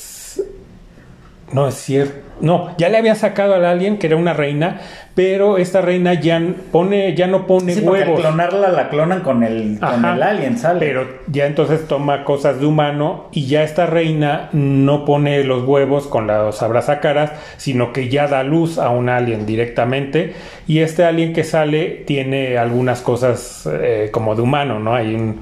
[1.53, 2.27] no es cierto.
[2.41, 4.79] No, ya le había sacado al alien que era una reina,
[5.13, 6.41] pero esta reina ya
[6.71, 8.21] pone, ya no pone Sí, porque al huevos.
[8.21, 10.79] clonarla la clonan con el, con el alien, sale.
[10.79, 16.07] Pero ya entonces toma cosas de humano y ya esta reina no pone los huevos
[16.07, 20.33] con los abrazacaras, sino que ya da luz a un alien directamente.
[20.65, 24.95] Y este alien que sale tiene algunas cosas eh, como de humano, ¿no?
[24.95, 25.41] Hay un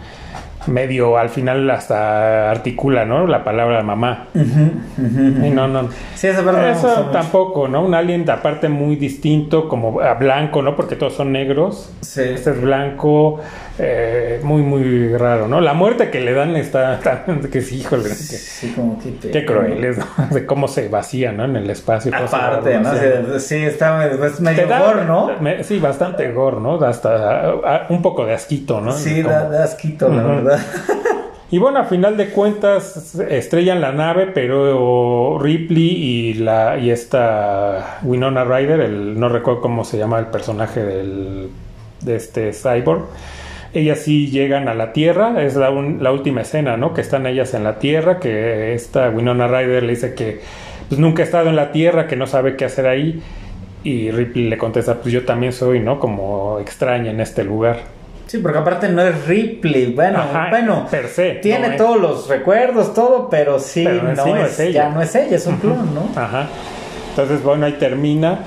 [0.68, 3.28] medio, al final hasta articula, ¿no?
[3.28, 4.28] La palabra mamá.
[4.36, 5.90] Y no, no.
[6.16, 7.84] Sí, esa verdad Eso tampoco, ¿no?
[7.86, 10.76] Un alien aparte muy distinto, como a blanco, ¿no?
[10.76, 11.92] Porque todos son negros.
[12.02, 12.22] Sí.
[12.22, 13.40] Este es blanco,
[13.80, 15.62] eh, muy, muy raro, ¿no?
[15.62, 17.00] La muerte que le dan está
[17.52, 20.06] que sí, híjole, que- Sí, como que qué crueles, ¿no?
[20.32, 21.46] De cómo se vacía, ¿no?
[21.46, 22.12] En el espacio.
[22.16, 22.92] Aparte, ¿no?
[22.94, 25.30] Sí, sí, está es Te medio da- gore, ¿no?
[25.40, 26.78] me- sí, bastante gore, ¿no?
[26.78, 28.92] Da Hasta ah, un poco de asquito, ¿no?
[28.94, 30.57] Sí, Como- da, da asquito, la verdad.
[31.50, 38.00] Y bueno, a final de cuentas estrellan la nave, pero Ripley y la y esta
[38.04, 43.06] Winona Ryder, el, no recuerdo cómo se llama el personaje de este cyborg,
[43.74, 46.94] ellas sí llegan a la Tierra, es la, la, última escena, ¿no?
[46.94, 50.42] Que están ellas en la Tierra, que esta Winona Ryder le dice que
[50.90, 53.22] pues, nunca ha estado en la Tierra, que no sabe qué hacer ahí,
[53.86, 55.98] y Ripley le contesta, pues yo también soy, ¿no?
[55.98, 57.97] Como extraña en este lugar.
[58.28, 63.30] Sí, porque aparte no es Ripley, bueno, bueno, per se, tiene todos los recuerdos, todo,
[63.30, 64.84] pero sí, no, es, ella.
[64.84, 66.10] ya no es ella, es un clon, ¿no?
[66.16, 66.48] Ajá.
[67.10, 68.40] Entonces, bueno, ahí termina.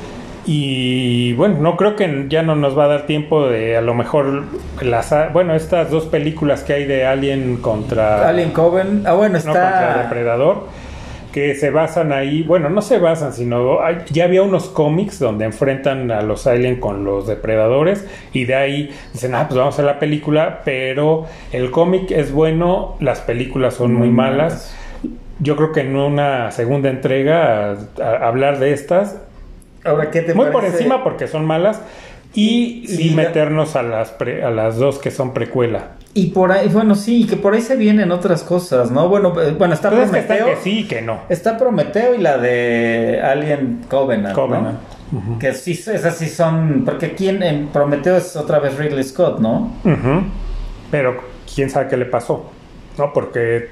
[0.46, 3.94] Y bueno, no creo que ya no nos va a dar tiempo de a lo
[3.94, 4.44] mejor
[4.80, 9.52] las bueno, estas dos películas que hay de Alien contra Alien Coven, ah bueno, está
[9.52, 10.64] contra Depredador
[11.32, 13.78] que se basan ahí, bueno, no se basan, sino
[14.10, 18.90] ya había unos cómics donde enfrentan a los Alien con los depredadores y de ahí
[19.12, 23.74] dicen, ah, pues vamos a hacer la película, pero el cómic es bueno, las películas
[23.74, 24.76] son muy, malas.
[25.38, 29.16] Yo creo que en una segunda entrega hablar de estas,
[29.82, 31.80] Ahora, ¿qué te muy por encima porque son malas
[32.34, 35.96] y, sí meternos a las, a las dos que son precuela.
[36.12, 39.08] Y por ahí, bueno, sí, que por ahí se vienen otras cosas, ¿no?
[39.08, 40.46] Bueno, eh, bueno está Prometeo.
[40.46, 41.20] Que, sí, que no.
[41.28, 44.34] Está Prometeo y la de Alien Covenant.
[44.34, 44.78] Covenant.
[45.38, 46.82] Que sí, esas sí son.
[46.84, 49.72] Porque aquí en, Prometeo es otra vez Ridley Scott, ¿no?
[50.90, 51.16] Pero
[51.52, 52.50] quién sabe qué le pasó,
[52.98, 53.12] ¿no?
[53.12, 53.68] Porque.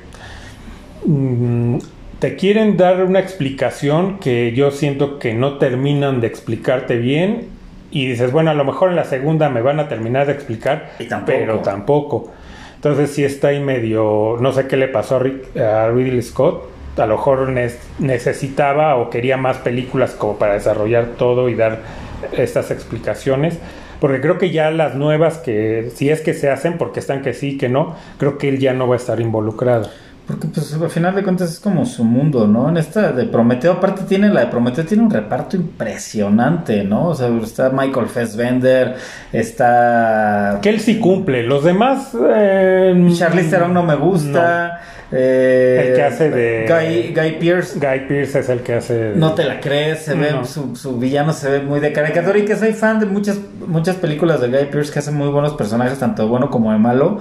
[1.04, 1.78] Mm,
[2.18, 7.57] te quieren dar una explicación que yo siento que no terminan de explicarte bien
[7.90, 10.90] y dices, bueno, a lo mejor en la segunda me van a terminar de explicar,
[11.24, 12.30] pero tampoco.
[12.74, 17.16] Entonces sí está ahí medio, no sé qué le pasó a, Ridley Scott, a lo
[17.16, 17.52] mejor
[17.98, 21.78] necesitaba o quería más películas como para desarrollar todo y dar
[22.32, 23.58] estas explicaciones.
[24.00, 27.34] Porque creo que ya las nuevas que, si es que se hacen, porque están que
[27.34, 29.90] sí, que no, creo que él ya no va a estar involucrado.
[30.28, 32.68] Porque pues al final de cuentas es como su mundo, ¿no?
[32.68, 37.06] En esta de Prometeo, aparte tiene la de Prometeo, tiene un reparto impresionante, ¿no?
[37.06, 38.96] O sea, está Michael Fassbender,
[39.32, 40.58] está...
[40.60, 42.14] Que él sí cumple, los demás...
[42.14, 44.82] Eh, Charlize Theron no me gusta.
[45.10, 46.66] Eh, el que hace de...
[46.68, 47.78] Guy, Guy Pierce.
[47.78, 49.12] Guy Pierce es el que hace...
[49.16, 52.44] No te la crees, se ve, su, su, villano se ve muy de caricatura y
[52.44, 55.98] que soy fan de muchas, muchas películas de Guy Pierce que hacen muy buenos personajes,
[55.98, 57.18] tanto de bueno como de malo.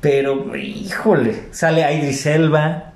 [0.00, 2.92] Pero, híjole, sale Idris Elba.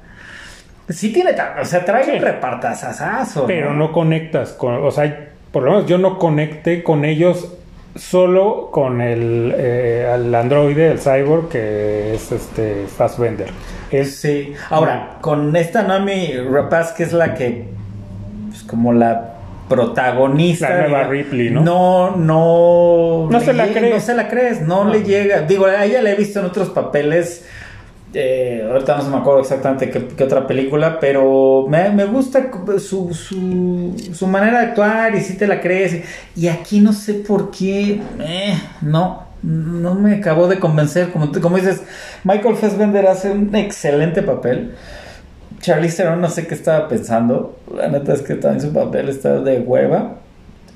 [0.89, 1.31] Sí tiene,
[1.61, 3.47] o sea, trae un repartazazazo.
[3.47, 3.93] Pero ¿no?
[3.93, 7.55] conectas con, o sea, por lo menos yo no conecté con ellos
[7.97, 13.49] solo con el, eh, androide, el cyborg, que es este Fassbender.
[13.91, 14.53] Es, sí.
[14.71, 17.67] Ahora, con esta Nami Rapaz, que es la que,
[18.49, 19.34] pues como la
[19.69, 20.69] protagonista.
[20.69, 21.63] La nueva Ripley, ¿no?
[21.63, 23.29] No, no.
[23.31, 23.95] No se la crees.
[23.95, 25.43] No se la crees, no, le llega.
[25.43, 27.45] Digo, a ella la he visto en otros papeles.
[28.17, 32.49] Eh, ahorita no se me acuerdo exactamente qué, otra película, pero me, me gusta
[32.79, 36.05] su, su, su, manera de actuar y si te la crees.
[36.37, 41.11] Y aquí no sé por qué, eh, no, no me acabó de convencer.
[41.11, 41.83] Como, como dices,
[42.23, 44.75] Michael Fassbender hace un excelente papel.
[45.65, 47.59] Charlize Theron no sé qué estaba pensando.
[47.75, 50.17] La neta es que también su papel está de hueva.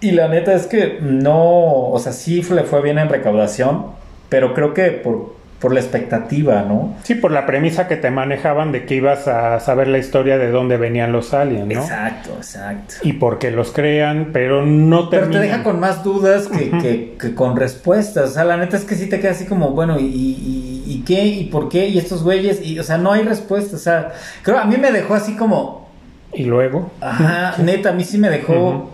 [0.01, 3.86] Y la neta es que no, o sea, sí le fue bien en recaudación,
[4.30, 6.95] pero creo que por por la expectativa, ¿no?
[7.03, 10.51] Sí, por la premisa que te manejaban de que ibas a saber la historia de
[10.51, 11.80] dónde venían los aliens, ¿no?
[11.80, 12.95] Exacto, exacto.
[13.03, 15.18] Y por qué los crean, pero no te.
[15.18, 18.30] Pero te deja con más dudas que, que, con respuestas.
[18.30, 21.03] O sea, la neta es que sí te queda así como, bueno, ¿y, y, y
[21.03, 21.26] qué?
[21.26, 21.89] ¿Y por qué?
[21.89, 22.64] ¿Y estos güeyes?
[22.64, 23.76] Y, o sea, no hay respuesta.
[23.76, 24.12] O sea,
[24.43, 25.89] creo, a mí me dejó así como.
[26.32, 26.91] ¿Y luego?
[27.01, 28.91] Ajá, neta, a mí sí me dejó.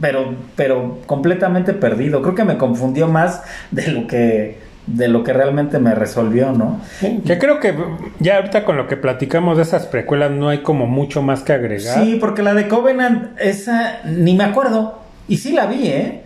[0.00, 2.22] Pero, pero completamente perdido.
[2.22, 6.80] Creo que me confundió más de lo que de lo que realmente me resolvió, ¿no?
[7.26, 7.74] Que creo que
[8.20, 11.52] ya ahorita con lo que platicamos de esas precuelas no hay como mucho más que
[11.52, 12.02] agregar.
[12.02, 14.98] Sí, porque la de Covenant, esa ni me acuerdo.
[15.28, 16.22] Y sí la vi, ¿eh?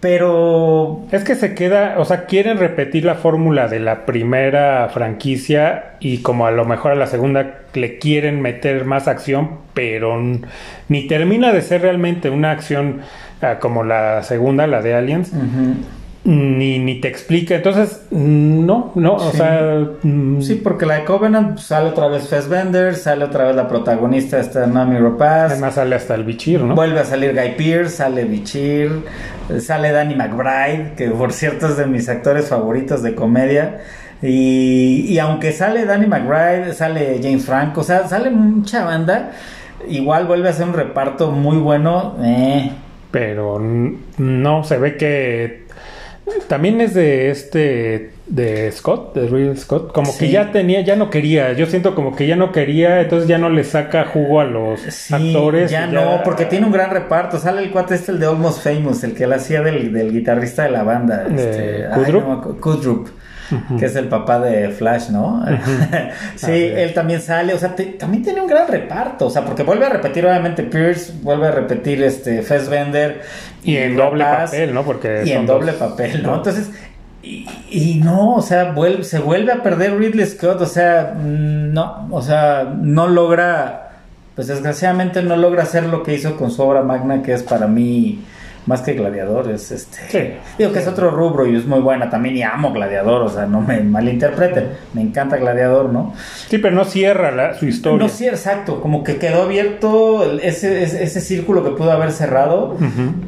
[0.00, 1.06] Pero...
[1.10, 6.18] Es que se queda, o sea, quieren repetir la fórmula de la primera franquicia y
[6.18, 10.20] como a lo mejor a la segunda le quieren meter más acción, pero
[10.88, 13.00] ni termina de ser realmente una acción
[13.42, 15.32] ah, como la segunda, la de Aliens
[16.26, 17.54] ni, ni te explica.
[17.54, 19.86] Entonces, no, no, o sea.
[20.02, 23.68] Mm, sí, porque la de Covenant pues, sale otra vez Fassbender, sale otra vez la
[23.68, 25.52] protagonista, esta Nami Rapaz.
[25.52, 26.74] Además, sale hasta el Bichir, ¿no?
[26.74, 29.04] Vuelve a salir Guy Pearce, sale Bichir,
[29.60, 33.82] sale Danny McBride, que por cierto es de mis actores favoritos de comedia.
[34.20, 39.30] Y, y aunque sale Danny McBride, sale James Franco, o sea, sale mucha banda.
[39.88, 42.16] Igual vuelve a ser un reparto muy bueno.
[42.22, 42.72] Eh.
[43.12, 45.65] Pero no, se ve que
[46.48, 51.10] también es de este, de Scott, de Real Scott, como que ya tenía, ya no
[51.10, 54.44] quería, yo siento como que ya no quería, entonces ya no le saca jugo a
[54.44, 55.70] los actores.
[55.70, 59.04] Ya, no, porque tiene un gran reparto, sale el cuate este, el de Almost Famous,
[59.04, 62.60] el que él hacía del, del guitarrista de la banda, este, Kudrup.
[62.60, 63.08] Kudrup.
[63.78, 65.44] Que es el papá de Flash, ¿no?
[66.36, 69.86] sí, él también sale, o sea, también tiene un gran reparto, o sea, porque vuelve
[69.86, 73.22] a repetir obviamente Pierce, vuelve a repetir este Fassbender.
[73.62, 74.84] Y, en doble papel, ¿no?
[74.84, 76.36] Porque y en doble papel, ¿no?
[76.36, 76.70] Entonces,
[77.22, 82.08] y, no, o sea, vuelve, se vuelve a perder Ridley Scott, o sea, mm, no,
[82.10, 83.90] o sea, no logra,
[84.36, 87.66] pues desgraciadamente no logra hacer lo que hizo con su obra magna, que es para
[87.66, 88.24] mí
[88.66, 90.38] más que gladiadores, este.
[90.58, 93.46] Digo que es otro rubro y es muy buena también y amo gladiador, o sea,
[93.46, 96.12] no me malinterpreten, me encanta gladiador, ¿no?
[96.48, 97.98] Sí, pero no cierra su historia.
[97.98, 102.76] No cierra, exacto, como que quedó abierto ese, ese, círculo que pudo haber cerrado,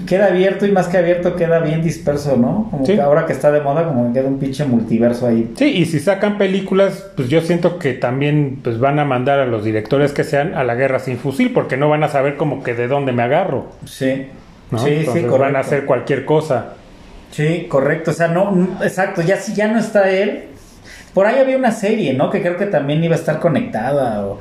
[0.06, 2.68] queda abierto y más que abierto queda bien disperso, ¿no?
[2.70, 5.52] Como que ahora que está de moda, como que queda un pinche multiverso ahí.
[5.56, 9.46] Sí, y si sacan películas, pues yo siento que también pues van a mandar a
[9.46, 12.62] los directores que sean a la guerra sin fusil, porque no van a saber como
[12.62, 13.66] que de dónde me agarro.
[13.84, 14.26] Sí.
[14.76, 15.38] Sí, sí, correcto.
[15.38, 16.74] van a hacer cualquier cosa.
[17.30, 18.10] Sí, correcto.
[18.10, 19.22] O sea, no, exacto.
[19.22, 20.44] Ya si ya no está él.
[21.14, 22.30] Por ahí había una serie, ¿no?
[22.30, 24.26] Que creo que también iba a estar conectada.
[24.26, 24.38] O,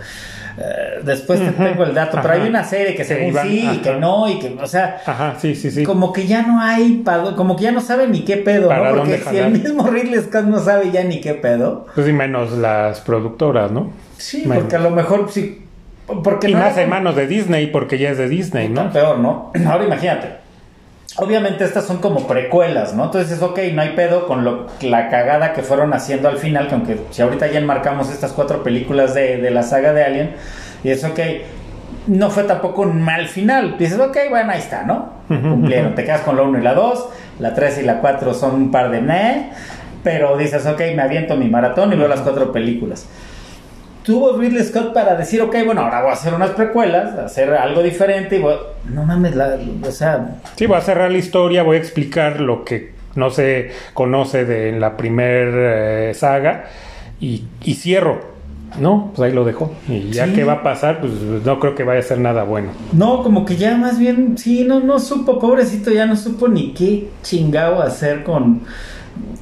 [0.58, 2.20] eh, después te tengo el dato.
[2.22, 4.30] Pero hay una serie que según sí y que no.
[4.30, 5.02] Y que, o sea.
[5.06, 5.84] Ajá, sí, sí, sí.
[5.84, 7.04] Como que ya no hay.
[7.36, 8.96] Como que ya no sabe ni qué pedo, ¿no?
[8.96, 11.88] Porque si el mismo Ridley Scott no sabe ya ni qué pedo.
[11.96, 13.92] Pues y menos las productoras, ¿no?
[14.18, 15.67] Sí, porque a lo mejor sí
[16.08, 18.92] porque y más en manos de Disney, porque ya es de Disney, ¿no?
[18.92, 19.52] Peor, ¿no?
[19.68, 20.48] Ahora imagínate.
[21.18, 23.06] Obviamente estas son como precuelas, ¿no?
[23.06, 26.76] Entonces, ok, no hay pedo con lo, la cagada que fueron haciendo al final, que
[26.76, 30.36] aunque si ahorita ya enmarcamos estas cuatro películas de, de la saga de Alien,
[30.84, 31.20] y es ok,
[32.06, 33.78] no fue tampoco un mal final.
[33.78, 35.14] Dices, ok, bueno, ahí está, ¿no?
[35.28, 35.96] Cumplieron.
[35.96, 38.72] Te quedas con la 1 y la 2, la 3 y la 4 son un
[38.72, 39.50] par de meh,
[40.04, 43.08] pero dices, ok, me aviento mi maratón y veo las cuatro películas
[44.08, 47.84] tuvo Ridley Scott para decir, ok, bueno, ahora voy a hacer unas precuelas, hacer algo
[47.84, 48.56] diferente y voy...
[48.90, 50.38] No mames, la, o sea...
[50.56, 54.80] Sí, voy a cerrar la historia, voy a explicar lo que no se conoce de
[54.80, 56.68] la primer eh, saga
[57.20, 57.44] y,
[57.74, 58.38] cierro.
[58.80, 59.74] No, pues ahí lo dejo.
[59.90, 61.12] Y ya que va a pasar, pues
[61.44, 62.70] no creo que vaya a ser nada bueno.
[62.94, 66.74] No, como que ya más bien, sí, no, no supo, pobrecito, ya no supo ni
[66.74, 68.62] qué chingado hacer con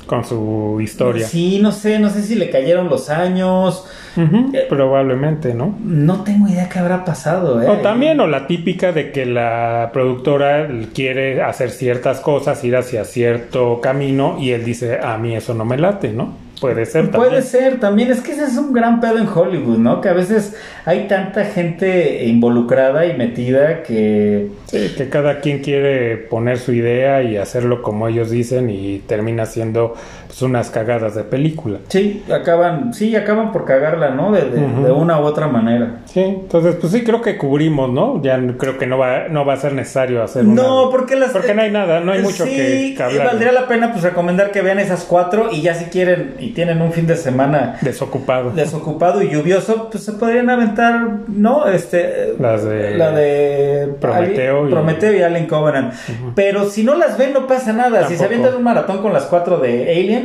[0.05, 1.28] con su historia.
[1.28, 3.86] Sí, no sé, no sé si le cayeron los años.
[4.17, 5.78] Eh, probablemente, ¿no?
[5.84, 7.67] No tengo idea qué habrá pasado, ¿eh?
[7.67, 13.03] O también, o la típica de que la productora quiere hacer ciertas cosas, ir hacia
[13.03, 16.44] cierto camino, y él dice, a mí eso no me late, ¿no?
[16.59, 17.29] Puede ser también.
[17.29, 18.11] Puede ser también.
[18.11, 20.01] Es que ese es un gran pedo en Hollywood, ¿no?
[20.01, 24.49] Que a veces hay tanta gente involucrada y metida que...
[24.65, 29.45] Sí, que cada quien quiere poner su idea y hacerlo como ellos dicen y termina
[29.45, 29.95] siendo
[30.36, 31.79] pues, unas cagadas de película.
[31.88, 34.33] Sí, acaban, sí, acaban por cagarla, ¿no?
[34.33, 35.99] De, de, una u otra manera.
[36.05, 38.21] Sí, entonces pues sí creo que cubrimos, ¿no?
[38.21, 41.31] Ya creo que no va, no va a ser necesario hacer No, porque las...
[41.31, 43.27] Porque no hay nada, no hay mucho que, que hablar.
[43.27, 46.81] valdría la pena pues recomendar que vean esas cuatro y ya si quieren y tienen
[46.81, 48.51] un fin de semana desocupado.
[48.51, 51.65] Desocupado y lluvioso, pues se podrían aventar, ¿no?
[51.67, 54.71] Este las de la de Prometeo, y...
[54.71, 55.93] Prometeo y Alien Covenant.
[56.36, 58.05] Pero si no las ven no pasa nada.
[58.09, 60.24] Si se avientan un maratón con las cuatro de Alien,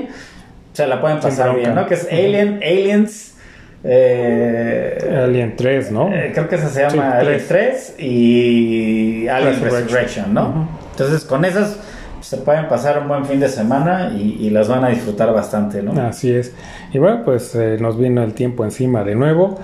[0.73, 1.87] se la pueden pasar bien, ¿no?
[1.87, 3.35] Que es Alien, Aliens
[3.83, 6.13] eh, Alien 3, ¿no?
[6.13, 10.69] Eh, creo que esa se llama Alien 3 y Alien Resurrection, ¿no?
[10.93, 11.79] Entonces, con esas
[12.21, 16.01] se pueden pasar un buen fin de semana y, las van a disfrutar bastante, ¿no?
[16.01, 16.53] Así es.
[16.93, 19.59] Y bueno, pues eh, nos vino el tiempo encima de nuevo.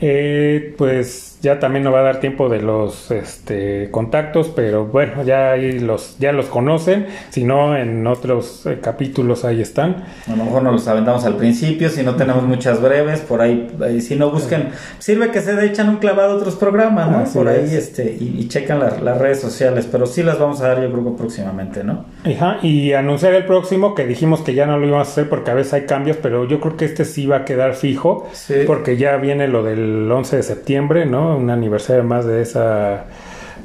[0.00, 5.22] Eh, pues ya también no va a dar tiempo de los este, contactos, pero bueno,
[5.22, 10.04] ya ahí los, ya los conocen, si no en otros eh, capítulos ahí están.
[10.26, 13.68] A lo mejor nos los aventamos al principio, si no tenemos muchas breves, por ahí,
[14.00, 17.24] si no buscan, sirve que se echan un clavado a otros programas, ¿no?
[17.32, 20.90] por ahí este, y, checan las redes sociales, pero sí las vamos a dar yo
[20.90, 22.06] creo próximamente, ¿no?
[22.24, 25.50] Ajá, y anunciar el próximo, que dijimos que ya no lo íbamos a hacer porque
[25.50, 28.28] a veces hay cambios, pero yo creo que este sí va a quedar fijo,
[28.66, 31.27] porque ya viene lo del 11 de septiembre, ¿no?
[31.36, 33.04] Un aniversario más de esa,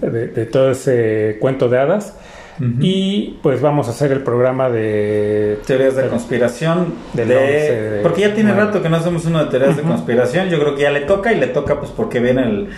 [0.01, 2.13] de, todo ese cuento de hadas.
[2.79, 8.53] Y pues vamos a hacer el programa de teorías de, conspiración de, porque ya tiene
[8.53, 10.49] rato que no hacemos uno de teorías de conspiración.
[10.49, 12.69] Yo creo que ya le toca y le toca pues porque viene el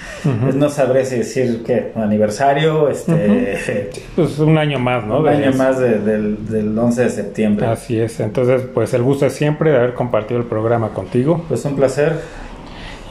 [0.41, 5.19] pues, no sabré si decir que aniversario, este pues un año más, ¿no?
[5.19, 7.65] Un año más del, del 11 de septiembre.
[7.67, 8.19] Así es.
[8.21, 11.43] Entonces pues el gusto es siempre de haber compartido el programa contigo.
[11.47, 12.13] Pues un placer.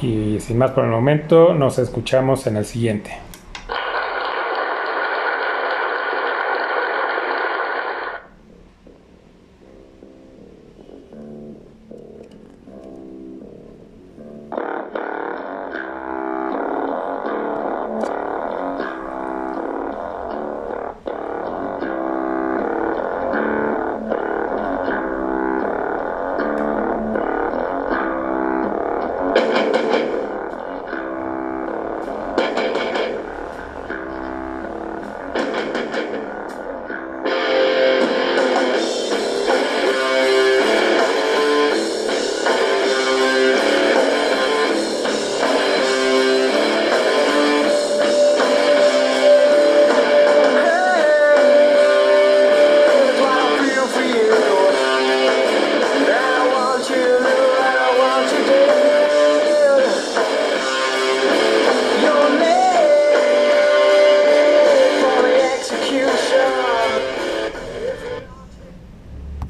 [0.05, 3.13] Y sin más por el momento, nos escuchamos en el siguiente.